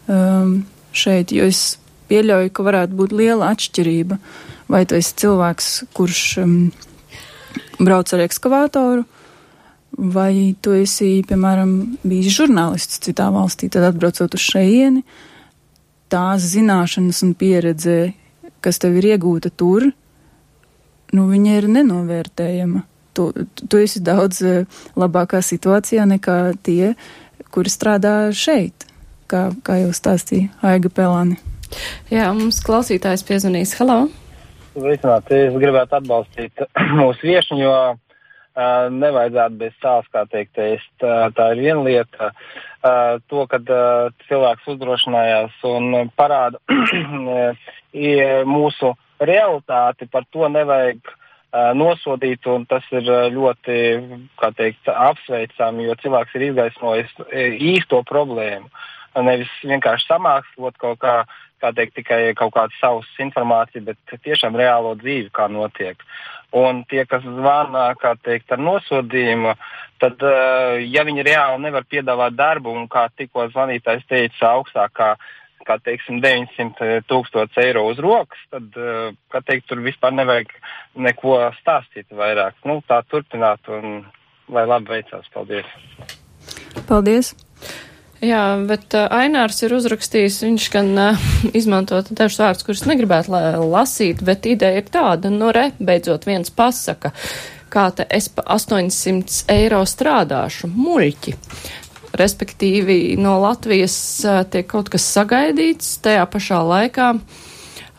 um, 0.09 0.67
šeit, 0.93 1.33
jo 1.33 1.49
es 1.49 1.79
pieļauju, 2.11 2.53
ka 2.53 2.67
varētu 2.67 2.99
būt 2.99 3.15
liela 3.17 3.49
atšķirība. 3.55 4.19
Vai 4.69 4.83
tu 4.85 4.99
esi 4.99 5.15
cilvēks, 5.23 5.71
kurš 5.97 6.23
um, 6.43 6.55
brauc 7.81 8.13
ar 8.13 8.27
ekskavātoru, 8.27 9.07
vai 9.97 10.55
tu 10.61 10.77
esi, 10.77 11.25
piemēram, 11.25 11.73
bijis 12.05 12.37
žurnālists 12.37 13.01
citā 13.01 13.31
valstī, 13.33 13.71
tad 13.73 13.89
atbraucot 13.95 14.37
uz 14.37 14.45
šeieni, 14.45 15.07
tās 16.13 16.45
zināšanas 16.53 17.23
un 17.25 17.33
pieredze, 17.39 18.13
kas 18.67 18.83
tev 18.83 18.99
ir 18.99 19.13
iegūta 19.15 19.53
tur, 19.55 19.87
nu, 21.15 21.29
viņa 21.31 21.57
ir 21.61 21.71
nenovērtējama. 21.71 22.83
Tu, 23.17 23.31
tu 23.71 23.79
esi 23.81 24.03
daudz 24.05 24.43
eh, 24.45 24.81
labākā 24.99 25.41
situācijā 25.45 26.05
nekā 26.11 26.39
tie, 26.67 26.97
kuri 27.55 27.73
strādā 27.73 28.17
šeit, 28.37 28.89
kā, 29.31 29.49
kā 29.65 29.79
jau 29.85 29.93
stāstīja 29.97 30.51
Aiga 30.67 30.91
Pelāni. 30.93 31.39
Jā, 32.13 32.29
mums 32.37 32.59
klausītājs 32.67 33.25
piezvanīs. 33.27 33.75
Halo! 33.79 34.07
Sveicināti! 34.75 35.39
Es 35.49 35.57
gribētu 35.57 35.97
atbalstīt 36.01 36.67
mūsu 37.01 37.31
viešņu, 37.31 37.59
jo 37.63 37.77
uh, 37.95 37.97
nevajadzētu 38.93 39.61
bez 39.63 39.79
tās, 39.83 40.11
kā 40.13 40.27
teikt, 40.33 40.61
ēst. 40.61 40.93
Uh, 41.01 41.31
tā 41.39 41.53
ir 41.55 41.65
viena 41.65 41.87
lieta. 41.87 42.33
Uh, 42.87 43.17
to, 43.31 43.47
kad 43.51 43.67
uh, 43.73 44.13
cilvēks 44.29 44.69
uzdrošinājās 44.75 45.57
un 45.71 46.13
parāda 46.19 46.61
mūsu 48.49 48.93
realitāti, 49.23 50.09
par 50.13 50.27
to 50.33 50.49
nevajag 50.53 51.01
uh, 51.07 51.17
nosodīt, 51.77 52.45
tas 52.69 52.85
ir 52.93 53.09
ļoti, 53.33 53.79
teikt, 54.57 54.89
apsveicami, 54.89 55.87
jo 55.87 55.97
cilvēks 56.03 56.37
ir 56.37 56.47
izgaismojis 56.51 57.17
īsto 57.73 58.03
problēmu. 58.09 58.69
Nevis 59.17 59.53
vienkārši 59.65 60.11
samākslot 60.11 60.77
kaut 60.77 60.99
kā, 61.01 61.23
kā 61.63 61.73
teikt, 61.73 61.95
tikai 61.97 62.35
kaut 62.37 62.53
kādu 62.53 62.77
savus 62.81 63.09
informāciju, 63.23 63.87
bet 63.87 64.19
tiešām 64.27 64.57
reālo 64.57 64.93
dzīvi, 65.01 65.31
kā 65.33 65.49
notiek. 65.49 66.03
Un 66.57 66.85
tie, 66.91 67.07
kas 67.09 67.25
zvana, 67.25 67.89
teikt, 68.23 68.53
ar 68.53 68.61
nosodījumu, 68.61 69.57
tad, 70.01 70.21
uh, 70.21 70.77
ja 70.85 71.07
viņi 71.09 71.25
reāli 71.25 71.65
nevar 71.65 71.89
piedāvāt 71.89 72.37
darbu, 72.37 72.77
un 72.77 72.87
kā 72.93 73.09
tikko 73.17 73.49
zvanītājs 73.55 74.05
teica, 74.09 74.53
augstākā, 74.53 75.15
kā 75.67 75.79
teiksim, 75.83 76.21
900 76.25 77.03
tūkstoši 77.11 77.63
eiro 77.65 77.87
uz 77.91 78.01
rokas, 78.03 78.43
tad, 78.55 78.69
uh, 78.79 79.11
kā 79.33 79.43
teikt, 79.45 79.69
tur 79.71 79.83
vispār 79.85 80.15
nevajag 80.17 80.53
neko 81.09 81.41
stāstīt 81.61 82.09
vairāk. 82.15 82.59
Nu, 82.69 82.81
tā 82.89 83.03
turpināt, 83.11 83.67
un 83.73 84.07
lai 84.53 84.65
labi 84.69 84.97
veicās. 84.97 85.29
Paldies! 85.35 85.77
Paldies! 86.87 87.35
Jā, 88.25 88.41
bet 88.65 88.95
uh, 88.97 89.11
Ainārs 89.13 89.59
ir 89.67 89.75
uzrakstījis, 89.77 90.39
viņš 90.47 90.69
gan 90.73 90.93
uh, 90.97 91.27
izmantot 91.59 92.09
dažus 92.17 92.41
vārdus, 92.41 92.65
kurus 92.65 92.87
negribētu 92.89 93.35
la 93.35 93.43
lasīt, 93.61 94.23
bet 94.25 94.49
ideja 94.49 94.81
ir 94.81 94.89
tāda, 94.93 95.33
nu 95.33 95.53
re, 95.53 95.69
beidzot 95.77 96.25
viens 96.29 96.53
pasaka, 96.55 97.13
kā 97.73 97.91
te 97.93 98.07
es 98.09 98.31
pa 98.33 98.47
800 98.57 99.51
eiro 99.53 99.83
strādāšu, 99.85 100.71
muļķi. 100.73 101.37
Respektīvi, 102.17 103.17
no 103.19 103.37
Latvijas 103.43 103.97
tiek 104.53 104.69
kaut 104.71 104.91
kas 104.93 105.07
sagaidīts, 105.17 105.97
tajā 106.05 106.25
pašā 106.31 106.63
laikā. 106.63 107.11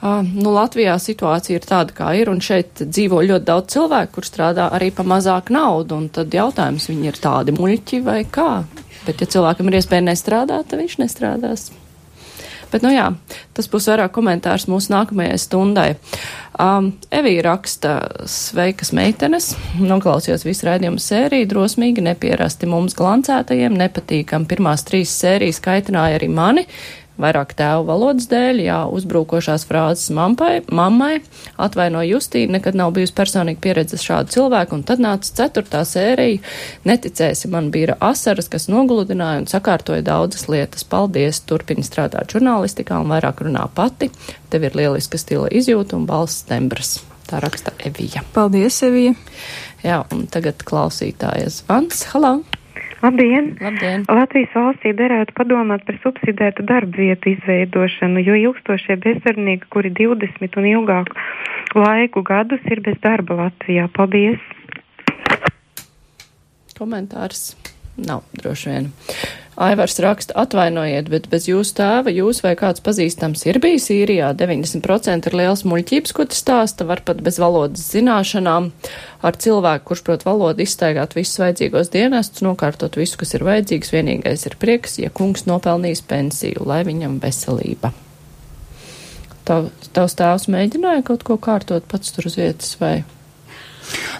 Nu, 0.01 0.51
Latvijā 0.53 0.93
situācija 1.01 1.57
ir 1.57 1.65
tāda, 1.65 1.95
kā 1.97 2.11
ir, 2.19 2.29
un 2.29 2.41
šeit 2.43 2.83
dzīvo 2.85 3.23
ļoti 3.25 3.47
daudz 3.47 3.73
cilvēku, 3.73 4.13
kur 4.19 4.27
strādā 4.29 4.69
arī 4.77 4.91
pa 4.93 5.05
mazāk 5.07 5.49
naudu, 5.53 5.97
un 5.97 6.11
tad 6.13 6.33
jautājums, 6.33 6.85
viņi 6.91 7.09
ir 7.09 7.17
tādi 7.21 7.55
muļķi 7.57 8.03
vai 8.05 8.21
kā? 8.29 8.61
Bet, 9.07 9.23
ja 9.23 9.33
cilvēkam 9.37 9.71
ir 9.71 9.79
iespēja 9.79 10.05
nestrādāt, 10.05 10.69
tad 10.69 10.83
viņš 10.83 10.97
nestrādās. 11.01 11.71
Bet, 12.71 12.83
nu 12.83 12.91
jā, 12.91 13.07
tas 13.55 13.69
būs 13.71 13.87
vairāk 13.91 14.11
komentārs 14.15 14.67
mūsu 14.71 14.91
nākamajai 14.93 15.37
stundai. 15.39 15.87
Um, 16.57 16.91
Evija 17.13 17.43
raksta 17.45 17.93
sveikas 18.27 18.91
meitenes, 18.97 19.51
noklausījos 19.77 20.45
visu 20.47 20.67
raidījumu 20.67 21.01
sēriju, 21.01 21.49
drosmīgi, 21.51 22.03
nepierasti 22.07 22.69
mums 22.69 22.97
glancētajiem, 22.97 23.77
nepatīkam. 23.77 24.47
Pirmās 24.49 24.85
trīs 24.87 25.13
sērijas 25.21 25.61
kaitināja 25.63 26.17
arī 26.17 26.31
mani, 26.33 26.65
vairāk 27.21 27.53
tēvu 27.57 27.85
valodas 27.87 28.27
dēļ, 28.31 28.61
jā, 28.65 28.77
uzbrukošās 28.93 29.65
frāzes 29.67 30.11
mampai, 30.15 30.61
mammai, 30.73 31.19
atvaino 31.61 32.03
Justīnu, 32.05 32.53
nekad 32.57 32.77
nav 32.77 32.93
bijusi 32.97 33.15
personīgi 33.17 33.61
pieredzes 33.63 34.05
šādu 34.05 34.35
cilvēku, 34.37 34.77
un 34.77 34.85
tad 34.87 35.01
nāca 35.03 35.33
ceturtā 35.41 35.83
sērija, 35.87 36.41
neticēsi, 36.87 37.51
man 37.53 37.71
bija 37.73 37.97
asaras, 38.03 38.49
kas 38.51 38.69
nogludināja 38.71 39.43
un 39.43 39.49
sakārtoja 39.49 40.05
daudzas 40.05 40.47
lietas. 40.51 40.85
Paldies, 40.87 41.41
turpini 41.49 41.85
strādāt 41.85 42.35
žurnālistikā 42.35 43.01
un 43.01 43.11
vairāk 43.11 43.43
runā 43.47 43.65
pati, 43.75 44.11
tev 44.51 44.67
ir 44.69 44.77
lieliska 44.77 45.19
stila 45.21 45.51
izjūta 45.51 45.97
un 45.97 46.07
balss 46.09 46.45
tembras. 46.47 46.97
Tā 47.27 47.41
raksta 47.43 47.73
Evija. 47.83 48.23
Paldies, 48.35 48.79
Evija. 48.87 49.17
Jā, 49.83 50.03
un 50.15 50.29
tagad 50.31 50.63
klausītājas 50.67 51.61
zvans. 51.65 52.05
Halo! 52.13 52.37
Labdien! 53.01 53.51
Labdien! 53.61 54.05
Latvijas 54.09 54.55
valstī 54.57 54.93
derētu 54.97 55.35
padomāt 55.37 55.83
par 55.85 55.99
subsidētu 56.01 56.65
darba 56.65 56.97
vietu 56.97 57.29
izveidošanu, 57.35 58.23
jo 58.25 58.37
ilgstošie 58.41 58.97
bezdarbnieki, 59.03 59.69
kuri 59.73 59.93
20 59.99 60.57
un 60.57 60.69
ilgāku 60.71 61.77
laiku 61.77 62.23
gadus 62.25 62.63
ir 62.71 62.81
bez 62.85 62.97
darba 63.03 63.37
Latvijā. 63.43 63.85
Paldies! 63.93 64.41
Komentārs 66.77 67.51
nav 67.97 68.25
droši 68.37 68.73
vien. 68.73 68.89
Aivars 69.57 69.97
raksta, 69.97 70.35
atvainojiet, 70.37 71.07
bet 71.09 71.23
bez 71.31 71.47
jūsu 71.49 71.79
tēva 71.79 72.11
jūs 72.13 72.43
vai 72.45 72.51
kāds 72.59 72.83
pazīstams 72.85 73.41
ir 73.47 73.57
bijis 73.57 73.87
īrijā. 73.89 74.27
90% 74.37 75.31
ir 75.31 75.37
liels 75.39 75.63
muļķības, 75.65 76.13
ko 76.13 76.27
tas 76.29 76.43
stāsta, 76.43 76.85
var 76.85 77.01
pat 77.07 77.23
bez 77.25 77.39
valodas 77.41 77.87
zināšanām 77.89 78.69
ar 79.25 79.39
cilvēku, 79.41 79.87
kurš 79.89 80.05
prot 80.05 80.27
valodu 80.27 80.61
izstaigāt 80.61 81.17
visus 81.17 81.41
vajadzīgos 81.41 81.89
dienestus, 81.89 82.45
nokārtot 82.45 82.99
visu, 83.01 83.17
kas 83.17 83.33
ir 83.33 83.47
vajadzīgs. 83.49 83.93
Vienīgais 83.97 84.45
ir 84.45 84.59
prieks, 84.61 84.99
ja 85.01 85.09
kungs 85.09 85.47
nopelnīs 85.49 86.05
pensiju, 86.05 86.61
lai 86.69 86.83
viņam 86.85 87.17
veselība. 87.25 87.95
Tav, 89.49 89.71
tavs 89.97 90.19
tēvs 90.21 90.49
mēģināja 90.53 91.01
kaut 91.07 91.25
ko 91.25 91.41
kārtot 91.41 91.89
pats 91.89 92.13
tur 92.13 92.29
uz 92.29 92.37
vietas 92.37 92.77
vai? 92.77 92.99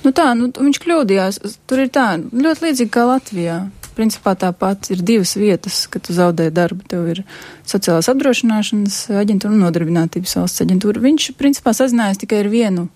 Nu 0.02 0.10
tā, 0.18 0.32
nu, 0.40 0.50
viņš 0.50 0.82
kļūdījās. 0.82 1.44
Tur 1.70 1.86
ir 1.86 1.94
tā, 1.94 2.16
ļoti 2.18 2.72
līdzīgi 2.72 2.98
kā 2.98 3.06
Latvijā 3.06 3.66
principā 3.98 4.36
tāpat 4.40 4.92
ir 4.94 5.02
divas 5.06 5.34
vietas, 5.40 5.86
kad 5.92 6.06
tu 6.06 6.16
zaudē 6.16 6.50
darbu. 6.54 6.86
Tev 6.90 7.08
ir 7.12 7.24
sociālās 7.68 8.10
apdrošināšanas 8.14 9.00
aģentūra 9.24 9.56
un 9.56 9.64
nodarbinātības 9.66 10.38
valsts 10.40 10.64
aģentūra. 10.66 11.04
Viņš 11.04 11.32
principā 11.40 11.74
sazinājās 11.76 12.22
tikai 12.22 12.44
ar 12.46 12.52
vienu. 12.54 12.88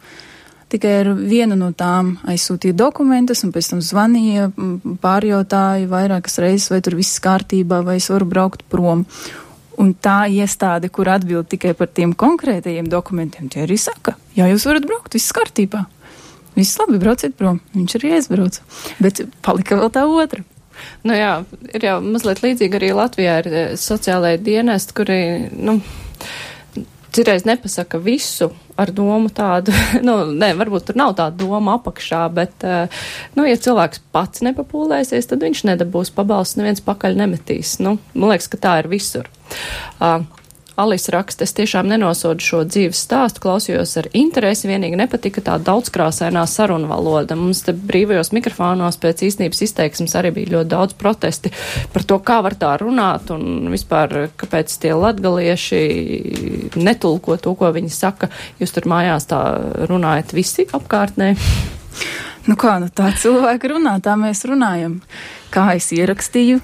Tikai 0.72 0.92
ar 1.02 1.10
vienu 1.20 1.58
no 1.60 1.74
tām 1.76 2.14
aizsūtīja 2.32 2.78
dokumentus, 2.80 3.42
un 3.44 3.52
pēc 3.52 3.74
tam 3.74 3.82
zvanīja, 3.84 4.48
pārjautāja 5.04 5.90
vairākas 5.92 6.40
reizes, 6.40 6.70
vai 6.72 6.80
tur 6.86 6.96
viss 6.96 7.20
kārtībā, 7.24 7.82
vai 7.84 7.98
es 8.00 8.08
varu 8.14 8.30
braukt 8.30 8.64
prom. 8.72 9.04
Un 9.82 9.92
tā 9.98 10.30
iestāde, 10.32 10.88
kur 10.94 11.10
atbild 11.12 11.50
tikai 11.52 11.74
par 11.76 11.90
tiem 11.92 12.14
konkrētajiem 12.16 12.88
dokumentiem, 12.88 13.50
tie 13.52 13.66
arī 13.66 13.76
saka, 13.82 14.16
jā, 14.38 14.48
jūs 14.52 14.68
varat 14.70 14.88
braukt, 14.88 15.18
viss 15.18 15.36
kārtībā. 15.36 15.84
Viss 16.56 16.78
labi, 16.80 17.00
brauciet 17.00 17.36
prom. 17.40 17.62
Viņš 17.76 17.98
arī 18.00 18.16
aizbrauca. 18.18 18.64
Bet 19.00 19.24
palika 19.44 19.78
vēl 19.80 19.92
tā 19.96 20.04
otra. 20.08 20.44
Nu 21.08 21.18
jā, 21.18 21.34
ir 21.74 21.86
jau 21.88 21.98
mazliet 22.06 22.44
līdzīgi 22.44 22.80
arī 22.80 22.94
Latvijā 22.98 23.38
ir 23.42 23.52
eh, 23.52 23.70
sociālai 23.80 24.36
dienesti, 24.42 24.96
kuri, 24.98 25.20
nu, 25.58 25.80
citreiz 27.12 27.46
nepasaka 27.48 28.00
visu 28.02 28.52
ar 28.80 28.92
domu 28.96 29.30
tādu, 29.34 29.74
nu, 30.08 30.18
nē, 30.32 30.54
varbūt 30.60 30.90
tur 30.90 31.00
nav 31.02 31.16
tāda 31.20 31.36
doma 31.44 31.78
apakšā, 31.80 32.26
bet, 32.34 32.68
eh, 32.68 33.02
nu, 33.38 33.48
ja 33.50 33.58
cilvēks 33.60 34.04
pats 34.16 34.46
nepapūlēsies, 34.46 35.30
tad 35.32 35.44
viņš 35.46 35.66
nedabūs 35.72 36.14
pabalsts, 36.16 36.60
neviens 36.60 36.84
pakaļ 36.86 37.18
nemetīs. 37.24 37.80
Nu, 37.84 37.98
man 38.14 38.34
liekas, 38.34 38.52
ka 38.52 38.62
tā 38.62 38.78
ir 38.84 38.92
visur. 38.92 39.30
Uh, 40.00 40.24
Alisa 40.80 41.12
raksta, 41.12 41.44
es 41.44 41.52
tiešām 41.58 41.90
nenosodu 41.92 42.44
šo 42.44 42.62
dzīves 42.64 43.00
stāstu, 43.04 43.42
klausījos 43.44 43.92
ar 44.00 44.08
interesi, 44.16 44.70
vienīgi 44.70 44.96
nepatika 45.00 45.44
tā 45.44 45.58
daudzkrāsainā 45.60 46.46
saruna 46.48 46.88
valoda. 46.88 47.36
Mums 47.36 47.66
te 47.66 47.76
brīvajos 47.76 48.32
mikrofonos 48.36 49.00
pēc 49.02 49.26
īstenības 49.28 49.62
izteiksmes 49.68 50.16
arī 50.16 50.32
bija 50.38 50.54
ļoti 50.56 50.72
daudz 50.72 50.96
protesti 51.00 51.52
par 51.92 52.08
to, 52.08 52.22
kā 52.24 52.40
var 52.46 52.56
tā 52.56 52.72
runāt 52.80 53.34
un 53.36 53.68
vispār, 53.74 54.32
kāpēc 54.40 54.78
tie 54.82 54.96
latgalieši 54.96 55.84
netulko 56.80 57.36
to, 57.36 57.54
ko 57.60 57.74
viņi 57.76 57.92
saka. 57.92 58.32
Jūs 58.62 58.72
tur 58.78 58.88
mājās 58.92 59.28
tā 59.28 59.44
runājat 59.92 60.32
visi 60.38 60.70
apkārtnē. 60.72 61.34
Nu 62.48 62.56
kā, 62.58 62.80
nu 62.82 62.88
tā 62.90 63.12
cilvēki 63.14 63.76
runā, 63.76 64.00
tā 64.02 64.16
mēs 64.18 64.48
runājam. 64.50 65.02
Kā 65.54 65.74
es 65.76 65.92
ierakstīju, 65.94 66.62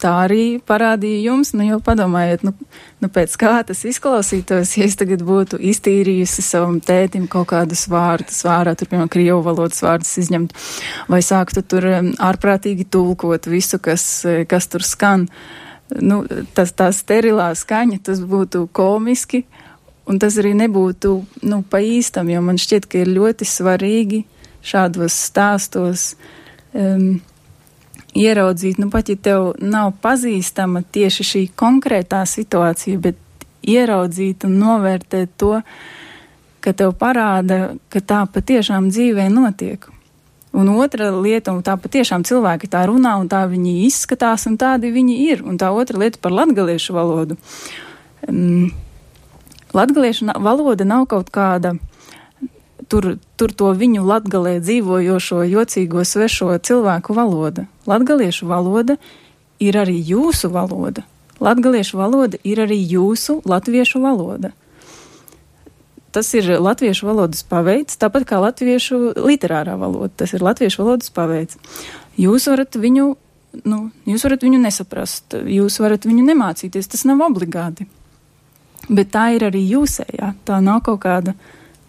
tā 0.00 0.12
arī 0.24 0.44
parādīja 0.66 1.20
jums, 1.28 1.52
nu 1.56 1.66
jau 1.66 1.78
padomājiet, 1.84 2.42
nu, 2.46 2.52
nu 3.02 3.10
pēc 3.12 3.36
kā 3.40 3.52
tas 3.66 3.82
izklausītos, 3.88 4.72
ja 4.78 4.88
es 4.88 4.96
tagad 5.00 5.22
būtu 5.26 5.60
iztīrījusi 5.70 6.44
savam 6.44 6.80
tētim 6.84 7.28
kaut 7.30 7.50
kādus 7.52 7.86
vārdus, 7.90 8.42
vārā, 8.46 8.74
tur, 8.78 8.90
piemēram, 8.90 9.12
krievu 9.12 9.40
valodas 9.46 9.82
vārdus 9.84 10.12
izņemt, 10.24 10.56
vai 11.12 11.22
sāktu 11.24 11.64
tur 11.66 11.88
ārprātīgi 11.90 12.88
tulkot 12.90 13.50
visu, 13.50 13.80
kas, 13.82 14.06
kas 14.50 14.70
tur 14.72 14.86
skan. 14.86 15.28
Nu, 15.90 16.22
tas 16.54 16.70
tā 16.78 16.92
sterilā 16.94 17.50
skaņa, 17.58 17.98
tas 18.06 18.20
būtu 18.22 18.68
komiski, 18.76 19.42
un 20.06 20.20
tas 20.22 20.36
arī 20.38 20.52
nebūtu, 20.58 21.16
nu, 21.50 21.62
pa 21.66 21.82
īstam, 21.82 22.30
jo 22.30 22.42
man 22.46 22.60
šķiet, 22.62 22.86
ka 22.86 23.02
ir 23.02 23.10
ļoti 23.10 23.48
svarīgi 23.48 24.22
šādos 24.66 25.16
stāstos 25.30 26.12
um, 26.74 27.18
ieraudzīt, 28.16 28.78
nu 28.80 28.90
pat 28.90 29.08
ja 29.10 29.16
tev 29.16 29.52
nav 29.60 29.92
pazīstama 30.02 30.82
tieši 30.92 31.26
šī 31.26 31.42
konkrētā 31.58 32.24
situācija, 32.26 32.98
bet 32.98 33.18
ieraudzīt 33.66 34.44
un 34.48 34.58
novērtēt 34.60 35.36
to, 35.40 35.60
ka 36.60 36.74
tev 36.76 36.94
parāda, 37.00 37.76
ka 37.92 38.02
tā 38.04 38.24
patiešām 38.32 38.90
dzīvē 38.92 39.28
notiek. 39.32 39.88
Un 40.50 40.68
otra 40.74 41.12
lieta, 41.14 41.52
un 41.54 41.62
tā 41.62 41.76
patiešām 41.78 42.24
cilvēki 42.26 42.68
tā 42.72 42.82
runā, 42.90 43.14
un 43.22 43.28
tā 43.30 43.44
viņi 43.46 43.84
izskatās, 43.86 44.48
un 44.50 44.56
tādi 44.58 44.90
viņi 44.90 45.18
ir. 45.30 45.44
Un 45.46 45.60
tā 45.60 45.70
otra 45.70 46.00
lieta 46.02 46.18
par 46.18 46.34
latgaliešu 46.34 46.96
valodu. 46.96 47.36
Um, 48.26 48.72
latgaliešu 49.72 50.26
valoda 50.42 50.84
nav 50.84 51.06
kaut 51.12 51.30
kāda 51.30 51.76
tur, 52.88 53.16
tur 53.36 53.52
to 53.52 53.72
viņu 53.76 54.04
latgalē 54.06 54.58
dzīvojošo, 54.62 55.42
jocīgo, 55.50 56.04
svešo 56.04 56.56
cilvēku 56.58 57.16
valoda. 57.16 57.66
Latgaliešu 57.90 58.48
valoda 58.50 58.96
ir 59.60 59.76
arī 59.76 59.98
jūsu 60.00 60.50
valoda. 60.52 61.04
Latgaliešu 61.40 62.00
valoda 62.00 62.40
ir 62.44 62.60
arī 62.60 62.78
jūsu 62.84 63.40
latviešu 63.48 64.02
valoda. 64.02 64.52
Tas 66.10 66.32
ir 66.34 66.48
latviešu 66.58 67.06
valodas 67.06 67.44
paveids, 67.46 67.94
tāpat 68.00 68.26
kā 68.26 68.40
latviešu 68.42 69.14
literārā 69.14 69.76
valoda. 69.78 70.10
Tas 70.22 70.34
ir 70.34 70.42
latviešu 70.42 70.82
valodas 70.82 71.12
paveids. 71.14 71.58
Jūs 72.18 72.48
varat 72.50 72.74
viņu, 72.76 73.06
nu, 73.64 73.78
jūs 74.10 74.26
varat 74.26 74.42
viņu 74.42 74.58
nesaprast, 74.64 75.38
jūs 75.46 75.78
varat 75.80 76.08
viņu 76.08 76.26
nemācīties, 76.32 76.90
tas 76.90 77.06
nav 77.06 77.22
obligāti. 77.30 77.86
Bet 78.90 79.12
tā 79.14 79.30
ir 79.36 79.46
arī 79.46 79.62
jūsējā, 79.70 80.34
tā 80.44 80.58
nav 80.64 80.82
kaut 80.88 81.02
kāda 81.04 81.36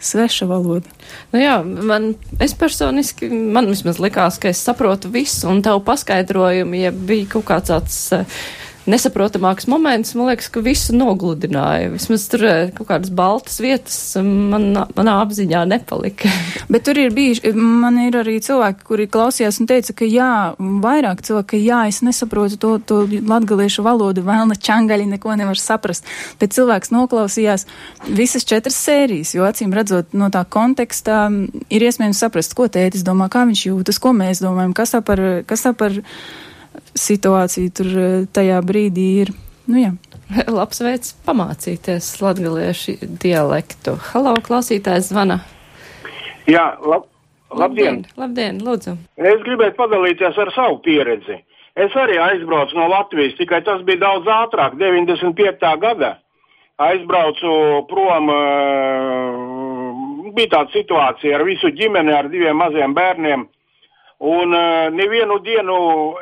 sveša 0.02 0.48
valoda. 0.50 0.90
Nu 1.32 1.42
jā, 1.42 1.60
man, 1.64 2.14
es 2.42 2.56
personiski, 2.58 3.30
man 3.30 3.70
vismaz 3.72 4.02
likās, 4.02 4.40
ka 4.42 4.52
es 4.52 4.62
saprotu 4.66 5.12
visu, 5.14 5.48
un 5.52 5.62
tev 5.66 5.84
paskaidrojumi, 5.88 6.84
ja 6.86 6.92
bija 6.92 7.30
kaut 7.36 7.48
kāds 7.52 7.72
tāds 7.72 8.02
uh, 8.18 8.42
nesaprotamāks 8.90 9.68
moments, 9.70 10.14
man 10.18 10.32
liekas, 10.32 10.48
ka 10.52 10.62
visu 10.64 10.96
nogludināja. 10.98 11.92
Vismaz 11.94 12.26
tur 12.32 12.46
eh, 12.48 12.72
kaut 12.76 12.90
kādas 12.90 13.12
baltas 13.14 13.60
vietas 13.62 13.98
man, 14.22 14.72
manā 14.98 15.18
apziņā 15.22 15.64
nepalika. 15.70 16.32
Bet 16.72 16.86
tur 16.88 17.00
ir 17.02 17.14
bijuši, 17.16 17.54
man 17.58 18.00
ir 18.06 18.18
arī 18.22 18.40
cilvēki, 18.44 18.86
kuri 18.88 19.08
klausījās 19.12 19.62
un 19.62 19.70
teica, 19.70 19.96
ka 20.02 20.10
jā, 20.10 20.32
vairāk 20.58 21.24
cilvēki, 21.28 21.50
ka 21.54 21.62
jā, 21.62 21.82
es 21.92 22.02
nesaprotu 22.06 22.60
to, 22.62 22.74
to 22.90 23.02
latgaliešu 23.30 23.86
valodu, 23.86 24.26
vēlna 24.26 24.58
čangaļi 24.58 25.10
neko 25.14 25.38
nevar 25.40 25.62
saprast. 25.62 26.08
Bet 26.42 26.56
cilvēks 26.58 26.94
noklausījās 26.96 27.68
visas 28.10 28.48
četras 28.48 28.80
sērijas, 28.82 29.36
jo 29.38 29.46
acīm 29.48 29.76
redzot 29.78 30.16
no 30.18 30.32
tā 30.34 30.44
kontekstā 30.50 31.24
ir 31.70 31.86
iespējams 31.86 32.26
saprast, 32.26 32.56
ko 32.58 32.68
tētis 32.72 33.06
domā, 33.06 33.30
kā 33.32 33.46
viņš 33.50 33.68
jūtas, 33.70 34.02
ko 34.02 34.16
mēs 34.18 34.42
domājam, 34.44 34.74
kas 34.78 34.96
tā 34.96 35.06
par, 35.06 35.22
kas 35.48 35.68
tā 35.68 35.76
par 35.78 36.02
situācija 36.98 37.74
tur 37.78 37.92
eh, 37.98 38.18
tajā 38.34 38.60
brīdī 38.66 39.08
ir. 39.24 39.34
Nu, 39.70 39.80
jā. 39.82 39.92
Labs 40.60 40.82
veids 40.84 41.14
pamācīties 41.26 42.10
latgaliešu 42.24 42.98
dialektu. 43.22 43.98
Halo, 44.12 44.36
klausītājs 44.46 45.12
zvana. 45.12 45.42
Jā, 46.50 46.74
lab, 46.82 47.06
labdien. 47.52 48.02
labdien! 48.02 48.04
Labdien, 48.18 48.60
lūdzu! 48.66 48.98
Es 49.20 49.44
gribētu 49.46 49.78
padalīties 49.78 50.40
ar 50.42 50.52
savu 50.56 50.80
pieredzi. 50.86 51.42
Es 51.80 51.94
arī 51.96 52.18
aizbraucu 52.20 52.76
no 52.76 52.90
Latvijas, 52.92 53.38
tikai 53.38 53.62
tas 53.64 53.84
bija 53.88 54.02
daudz 54.02 54.28
ātrāk, 54.28 54.76
95. 54.80 55.62
gada. 55.80 56.18
Aizbraucu 56.82 57.52
prom, 57.88 58.32
bija 60.36 60.52
tāda 60.56 60.74
situācija 60.74 61.38
ar 61.38 61.46
visu 61.48 61.72
ģimeni, 61.78 62.12
ar 62.16 62.28
diviem 62.32 62.58
maziem 62.58 62.96
bērniem. 62.98 63.46
Un 64.22 64.54
uh, 64.54 64.92
nevienu 64.94 65.40
dienu 65.42 65.76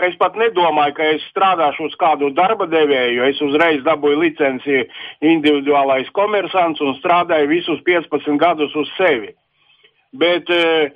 es 0.08 0.14
pat 0.16 0.38
nedomāju, 0.40 0.94
ka 0.96 1.08
es 1.18 1.24
strādāšu 1.34 1.90
uz 1.90 1.98
kādu 2.00 2.30
darba 2.32 2.64
devēju. 2.72 3.26
Es 3.28 3.42
uzreiz 3.44 3.84
dabūju 3.84 4.22
licenci 4.22 4.86
individuālais 5.20 6.08
komersants 6.16 6.80
un 6.80 6.96
strādāju 7.02 7.50
visus 7.52 7.82
15 7.84 8.40
gadus 8.40 8.76
uz 8.80 8.88
sevi. 8.96 9.34
Bet 10.16 10.48
uh, 10.48 10.88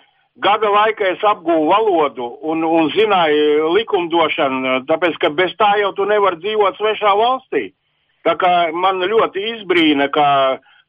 gada 0.47 0.71
laikā 0.71 1.11
es 1.11 1.27
apgūvu 1.27 1.67
valodu 1.73 2.29
un, 2.39 2.63
un 2.63 2.87
zināju 2.95 3.73
likumdošanu, 3.75 4.79
tāpēc 4.87 5.19
ka 5.19 5.29
bez 5.35 5.51
tā 5.59 5.73
jau 5.83 5.91
tu 5.97 6.07
nevari 6.07 6.39
dzīvot 6.39 6.79
svešā 6.79 7.11
valstī. 7.19 7.73
Tā 8.23 8.37
kā 8.39 8.53
man 8.71 9.03
ļoti 9.03 9.43
izbrīna, 9.57 10.07
ka 10.07 10.27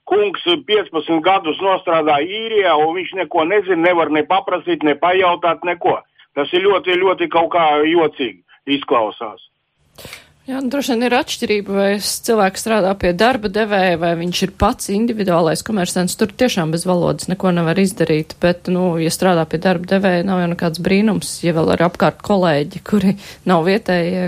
kungs 0.08 0.44
15 0.68 1.20
gadus 1.24 1.60
nostrādāja 1.64 2.26
īrijā, 2.28 2.74
un 2.80 2.94
viņš 2.98 3.14
neko 3.22 3.46
nezina, 3.48 3.80
nevar 3.88 4.12
ne 4.12 4.24
paprasīt, 4.28 4.84
ne 4.84 4.96
pajautāt, 5.00 5.64
neko. 5.64 6.00
Tas 6.34 6.50
ir 6.52 6.66
ļoti, 6.66 6.98
ļoti 7.00 7.30
kaut 7.32 7.52
kā 7.54 7.64
jocīgi. 7.88 8.42
izklausās. 8.64 9.42
Jā, 10.44 10.58
nu, 10.60 10.68
droši 10.72 10.92
vien 10.92 11.06
ir 11.06 11.14
atšķirība, 11.16 11.72
vai 11.72 11.90
cilvēks 12.00 12.64
strādā 12.66 12.90
pie 13.00 13.14
darba 13.16 13.48
devēja, 13.48 13.96
vai 14.00 14.10
viņš 14.18 14.42
ir 14.44 14.50
pats 14.60 14.90
individuālais 14.92 15.62
komersants. 15.64 16.16
Tur 16.20 16.34
tiešām 16.36 16.74
bez 16.74 16.84
valodas 16.84 17.30
neko 17.30 17.52
nevar 17.56 17.80
izdarīt, 17.80 18.34
bet, 18.42 18.68
nu, 18.72 18.98
ja 19.00 19.12
strādā 19.12 19.46
pie 19.48 19.60
darba 19.64 19.88
devēja, 19.94 20.26
nav 20.28 20.42
jau 20.42 20.50
nekāds 20.52 20.82
brīnums, 20.84 21.38
ja 21.46 21.56
vēl 21.56 21.72
ir 21.76 21.86
apkārt 21.86 22.20
kolēģi, 22.24 22.84
kuri 22.84 23.14
nav 23.48 23.64
vietējie. 23.68 24.26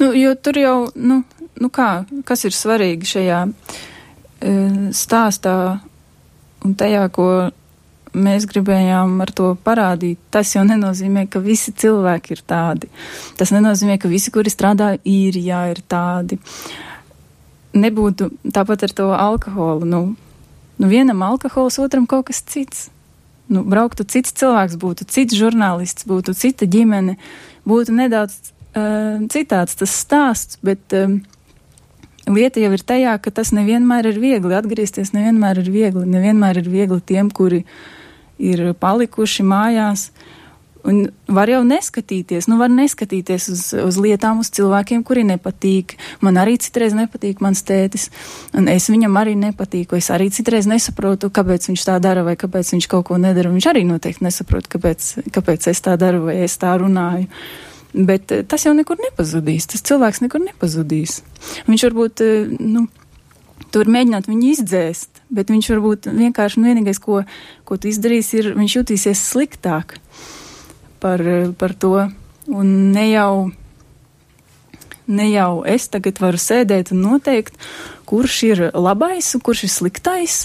Nu, 0.00 0.08
jo 0.16 0.32
tur 0.40 0.56
jau, 0.56 0.76
nu, 0.96 1.20
nu 1.60 1.68
kā, 1.68 1.90
kas 2.24 2.48
ir 2.48 2.56
svarīgi 2.56 3.12
šajā 3.12 3.42
e, 3.44 3.80
stāstā 4.96 5.54
un 6.64 6.76
tajā, 6.76 7.06
ko 7.12 7.26
mēs 8.16 8.46
gribējām 8.50 9.20
ar 9.22 9.32
to 9.34 9.52
parādīt, 9.64 10.18
tas 10.34 10.54
jau 10.54 10.64
nenozīmē, 10.66 11.26
ka 11.30 11.42
visi 11.42 11.72
cilvēki 11.72 12.34
ir 12.34 12.42
tādi. 12.48 12.90
Tas 13.38 13.52
nenozīmē, 13.54 13.98
ka 14.00 14.10
visi, 14.10 14.32
kuri 14.34 14.50
strādā 14.50 14.94
īrijā, 15.06 15.62
ir 15.70 15.82
tādi. 15.88 16.40
Nebūtu 17.76 18.30
tāpat 18.50 18.88
ar 18.88 18.94
to 18.98 19.10
alkoholu. 19.14 19.86
Nu, 19.86 20.00
nu 20.80 20.90
vienam 20.90 21.22
alkohols, 21.22 21.78
otram 21.82 22.08
kaut 22.10 22.30
kas 22.30 22.42
cits. 22.42 22.88
Nu, 23.50 23.64
brauktu 23.66 24.06
cits 24.06 24.34
cilvēks, 24.38 24.78
būtu 24.78 25.06
cits 25.10 25.34
žurnālists, 25.38 26.06
būtu 26.06 26.34
cita 26.38 26.66
ģimene, 26.70 27.16
būtu 27.66 27.94
nedaudz 27.94 28.36
uh, 28.74 29.22
citāds 29.30 29.78
tas 29.78 29.94
stāsts, 30.02 30.58
bet 30.62 30.94
um, 30.94 31.18
lieta 32.28 32.60
jau 32.60 32.74
ir 32.76 32.84
tajā, 32.84 33.14
ka 33.22 33.30
tas 33.30 33.54
nevienmēr 33.56 34.10
ir 34.10 34.20
viegli 34.20 34.58
atgriezties, 34.58 35.14
nevienmēr 35.16 35.62
ir 35.62 35.72
viegli, 35.72 36.04
nevienmēr 36.10 36.60
ir 36.60 36.68
viegli 36.68 37.00
tiem, 37.06 37.30
kuri 37.32 37.64
uh, 37.64 37.96
ir 38.40 38.72
palikuši 38.80 39.46
mājās. 39.46 40.10
Un 40.80 41.10
var 41.28 41.50
jau 41.52 41.58
neskatīties, 41.60 42.46
nu 42.48 42.56
var 42.56 42.70
neskatīties 42.72 43.50
uz, 43.52 43.64
uz 43.76 43.98
lietām, 44.00 44.38
uz 44.40 44.48
cilvēkiem, 44.56 45.02
kuri 45.04 45.26
nepatīk. 45.28 45.98
Man 46.24 46.40
arī 46.40 46.54
citreiz 46.56 46.96
nepatīk 46.96 47.42
mans 47.44 47.60
tētis, 47.68 48.06
un 48.56 48.70
es 48.72 48.88
viņam 48.88 49.18
arī 49.20 49.34
nepatīku. 49.36 49.98
Es 50.00 50.08
arī 50.14 50.30
citreiz 50.32 50.64
nesaprotu, 50.70 51.28
kāpēc 51.28 51.68
viņš 51.68 51.84
tā 51.84 51.98
dara 52.00 52.24
vai 52.24 52.38
kāpēc 52.40 52.72
viņš 52.72 52.88
kaut 52.88 53.10
ko 53.10 53.20
nedara. 53.20 53.52
Viņš 53.52 53.68
arī 53.74 53.84
noteikti 53.90 54.24
nesaprot, 54.24 54.70
kāpēc, 54.72 55.10
kāpēc 55.28 55.68
es 55.68 55.84
tā 55.84 56.00
daru 56.00 56.30
vai 56.30 56.40
es 56.46 56.56
tā 56.56 56.72
runāju. 56.80 57.28
Bet 57.94 58.32
eh, 58.32 58.42
tas 58.46 58.66
jau 58.66 58.74
nekur 58.76 59.00
nepazudīs, 59.02 59.68
tas 59.70 59.84
cilvēks 59.86 60.22
nekur 60.24 60.42
nepazudīs. 60.44 61.20
Viņš 61.68 61.86
varbūt, 61.88 62.22
eh, 62.24 62.50
nu, 62.60 62.86
tur 63.74 63.90
mēģināt 63.90 64.28
viņu 64.30 64.50
izdzēst, 64.54 65.22
bet 65.30 65.50
viņš 65.50 65.70
varbūt 65.74 66.10
vienkārši 66.14 66.64
vienīgais, 66.64 67.00
ko, 67.02 67.22
ko 67.64 67.78
tu 67.78 67.90
izdarīsi, 67.90 68.42
ir 68.42 68.52
viņš 68.58 68.76
jutīsies 68.80 69.24
sliktāk 69.32 69.98
par, 71.02 71.24
par 71.58 71.74
to. 71.74 71.96
Un 72.50 72.70
ne 72.94 73.06
jau, 73.12 73.50
ne 75.06 75.26
jau 75.30 75.62
es 75.68 75.86
tagad 75.92 76.18
varu 76.22 76.40
sēdēt 76.40 76.90
un 76.94 77.04
noteikt, 77.04 77.58
kurš 78.10 78.38
ir 78.48 78.62
labais 78.74 79.28
un 79.36 79.42
kurš 79.46 79.66
ir 79.68 79.70
sliktais, 79.70 80.38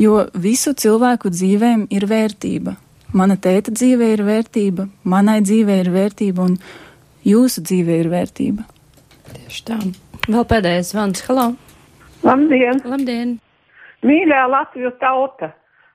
jo 0.00 0.24
visu 0.34 0.74
cilvēku 0.74 1.30
dzīvēm 1.30 1.86
ir 1.94 2.08
vērtība. 2.10 2.74
Mana 3.12 3.36
tēta 3.36 3.74
dzīvē 3.74 4.08
ir 4.14 4.22
vērtība, 4.24 4.88
manai 5.04 5.42
dzīvē 5.44 5.76
ir 5.82 5.90
vērtība 5.92 6.46
un 6.48 6.56
jūsu 7.26 7.62
dzīvē 7.66 8.02
ir 8.02 8.10
vērtība. 8.12 8.66
Tieši 9.32 9.64
tā. 9.68 9.78
Vēl 10.28 10.44
pēdējais 10.48 10.92
zvans. 10.92 11.24
Halo! 11.26 11.52
Labdien! 12.26 12.82
Labdien! 12.86 13.34
Mīļā 14.06 14.44
Latviju 14.50 14.92
tauta! 15.02 15.52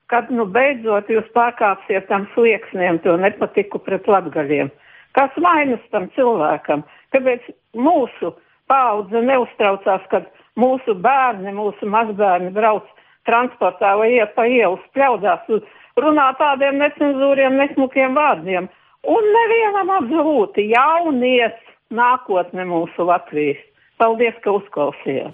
Kad 0.07 0.29
nu 0.31 0.45
beidzot 0.47 1.09
jūs 1.11 1.25
pārkāpsiet 1.35 2.05
tam 2.07 2.29
slieksniem 2.31 3.01
to 3.03 3.17
nepatiku 3.19 3.79
pret 3.83 4.07
latgaļiem? 4.07 4.69
Kas 5.17 5.33
vainas 5.43 5.83
tam 5.91 6.07
cilvēkam? 6.15 6.85
Kāpēc 7.11 7.43
mūsu 7.75 8.31
paudze 8.71 9.19
neuztraucās, 9.23 10.05
kad 10.11 10.29
mūsu 10.59 10.95
bērni, 11.03 11.51
mūsu 11.55 11.89
mazbērni 11.91 12.53
brauc 12.55 12.87
transportā 13.27 13.97
vai 13.99 14.13
iet 14.15 14.31
pa 14.37 14.47
ielu 14.47 14.79
spļaudās 14.85 15.51
un 15.51 15.63
runā 15.99 16.29
tādiem 16.39 16.79
necenzūriem, 16.79 17.59
nesmukiem 17.59 18.15
vārdiem? 18.15 18.71
Un 19.05 19.27
nevienam 19.35 19.91
absolūti 19.99 20.69
jaunies 20.71 21.57
nākotne 21.93 22.65
mūsu 22.67 23.05
Latvijas. 23.07 23.61
Paldies, 23.97 24.35
ka 24.43 24.53
uzklausījāt! 24.57 25.33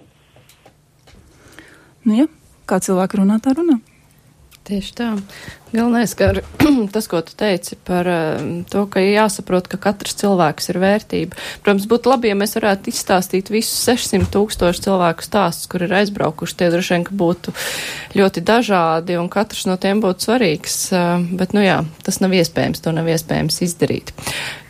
Nu, 2.04 2.14
ja, 2.16 2.28
kā 2.68 2.78
cilvēki 2.84 3.20
runā, 3.20 3.38
tā 3.44 3.52
runā. 3.56 3.78
Tieši 4.64 4.94
tā. 4.96 5.06
Galvenais, 5.74 6.14
ka 6.16 6.30
tas, 6.94 7.04
ko 7.12 7.18
tu 7.20 7.34
teici 7.36 7.76
par 7.84 8.08
uh, 8.08 8.44
to, 8.72 8.86
ka 8.88 9.02
jāsaprot, 9.02 9.66
ka 9.68 9.76
katrs 9.76 10.16
cilvēks 10.22 10.70
ir 10.72 10.78
vērtība. 10.80 11.36
Protams, 11.60 11.84
būtu 11.90 12.08
labi, 12.08 12.30
ja 12.30 12.38
mēs 12.38 12.56
varētu 12.56 12.88
izstāstīt 12.88 13.50
visus 13.52 13.82
600 13.84 14.30
tūkstošu 14.32 14.86
cilvēku 14.86 15.26
stāstus, 15.26 15.68
kur 15.68 15.84
ir 15.84 15.92
aizbraukuši. 16.00 16.56
Tie 16.62 16.70
droši 16.72 16.96
vien, 16.96 17.04
ka 17.04 17.18
būtu 17.20 17.52
ļoti 18.16 18.44
dažādi 18.48 19.20
un 19.20 19.28
katrs 19.28 19.68
no 19.68 19.76
tiem 19.76 20.00
būtu 20.00 20.30
svarīgs. 20.30 20.80
Uh, 20.96 21.28
bet, 21.36 21.52
nu 21.52 21.60
jā, 21.60 21.82
tas 22.08 22.22
nav 22.24 22.32
iespējams, 22.32 22.80
to 22.80 22.96
nav 22.96 23.12
iespējams 23.12 23.60
izdarīt. 23.68 24.16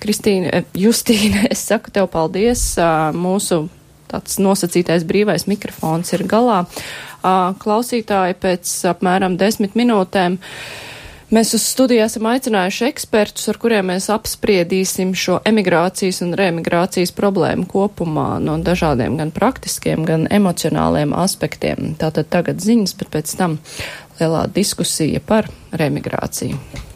Kristīna, 0.02 0.50
eh, 0.58 0.68
Justīna, 0.74 1.46
es 1.54 1.62
saku 1.70 1.94
tev 1.94 2.10
paldies. 2.10 2.72
Uh, 2.82 3.14
mūsu 3.14 3.68
tāds 4.10 4.42
nosacītais 4.42 5.06
brīvais 5.06 5.46
mikrofons 5.50 6.10
ir 6.18 6.26
galā 6.26 6.64
klausītāji 7.60 8.36
pēc 8.42 8.72
apmēram 8.92 9.38
desmit 9.40 9.78
minūtēm. 9.78 10.38
Mēs 11.34 11.50
uz 11.56 11.64
studiju 11.66 12.04
esam 12.04 12.28
aicinājuši 12.30 12.84
ekspertus, 12.86 13.48
ar 13.50 13.58
kuriem 13.58 13.88
mēs 13.90 14.06
apspriedīsim 14.12 15.14
šo 15.18 15.40
emigrācijas 15.48 16.20
un 16.22 16.36
reemigrācijas 16.38 17.14
problēmu 17.16 17.66
kopumā 17.70 18.36
no 18.44 18.58
dažādiem 18.62 19.16
gan 19.18 19.34
praktiskiem, 19.34 20.04
gan 20.06 20.28
emocionāliem 20.30 21.16
aspektiem. 21.16 21.96
Tātad 21.98 22.30
tagad 22.30 22.62
ziņas, 22.62 22.96
bet 23.00 23.14
pēc 23.16 23.36
tam 23.40 23.58
lielā 24.20 24.46
diskusija 24.54 25.24
par 25.26 25.50
reemigrāciju. 25.74 26.93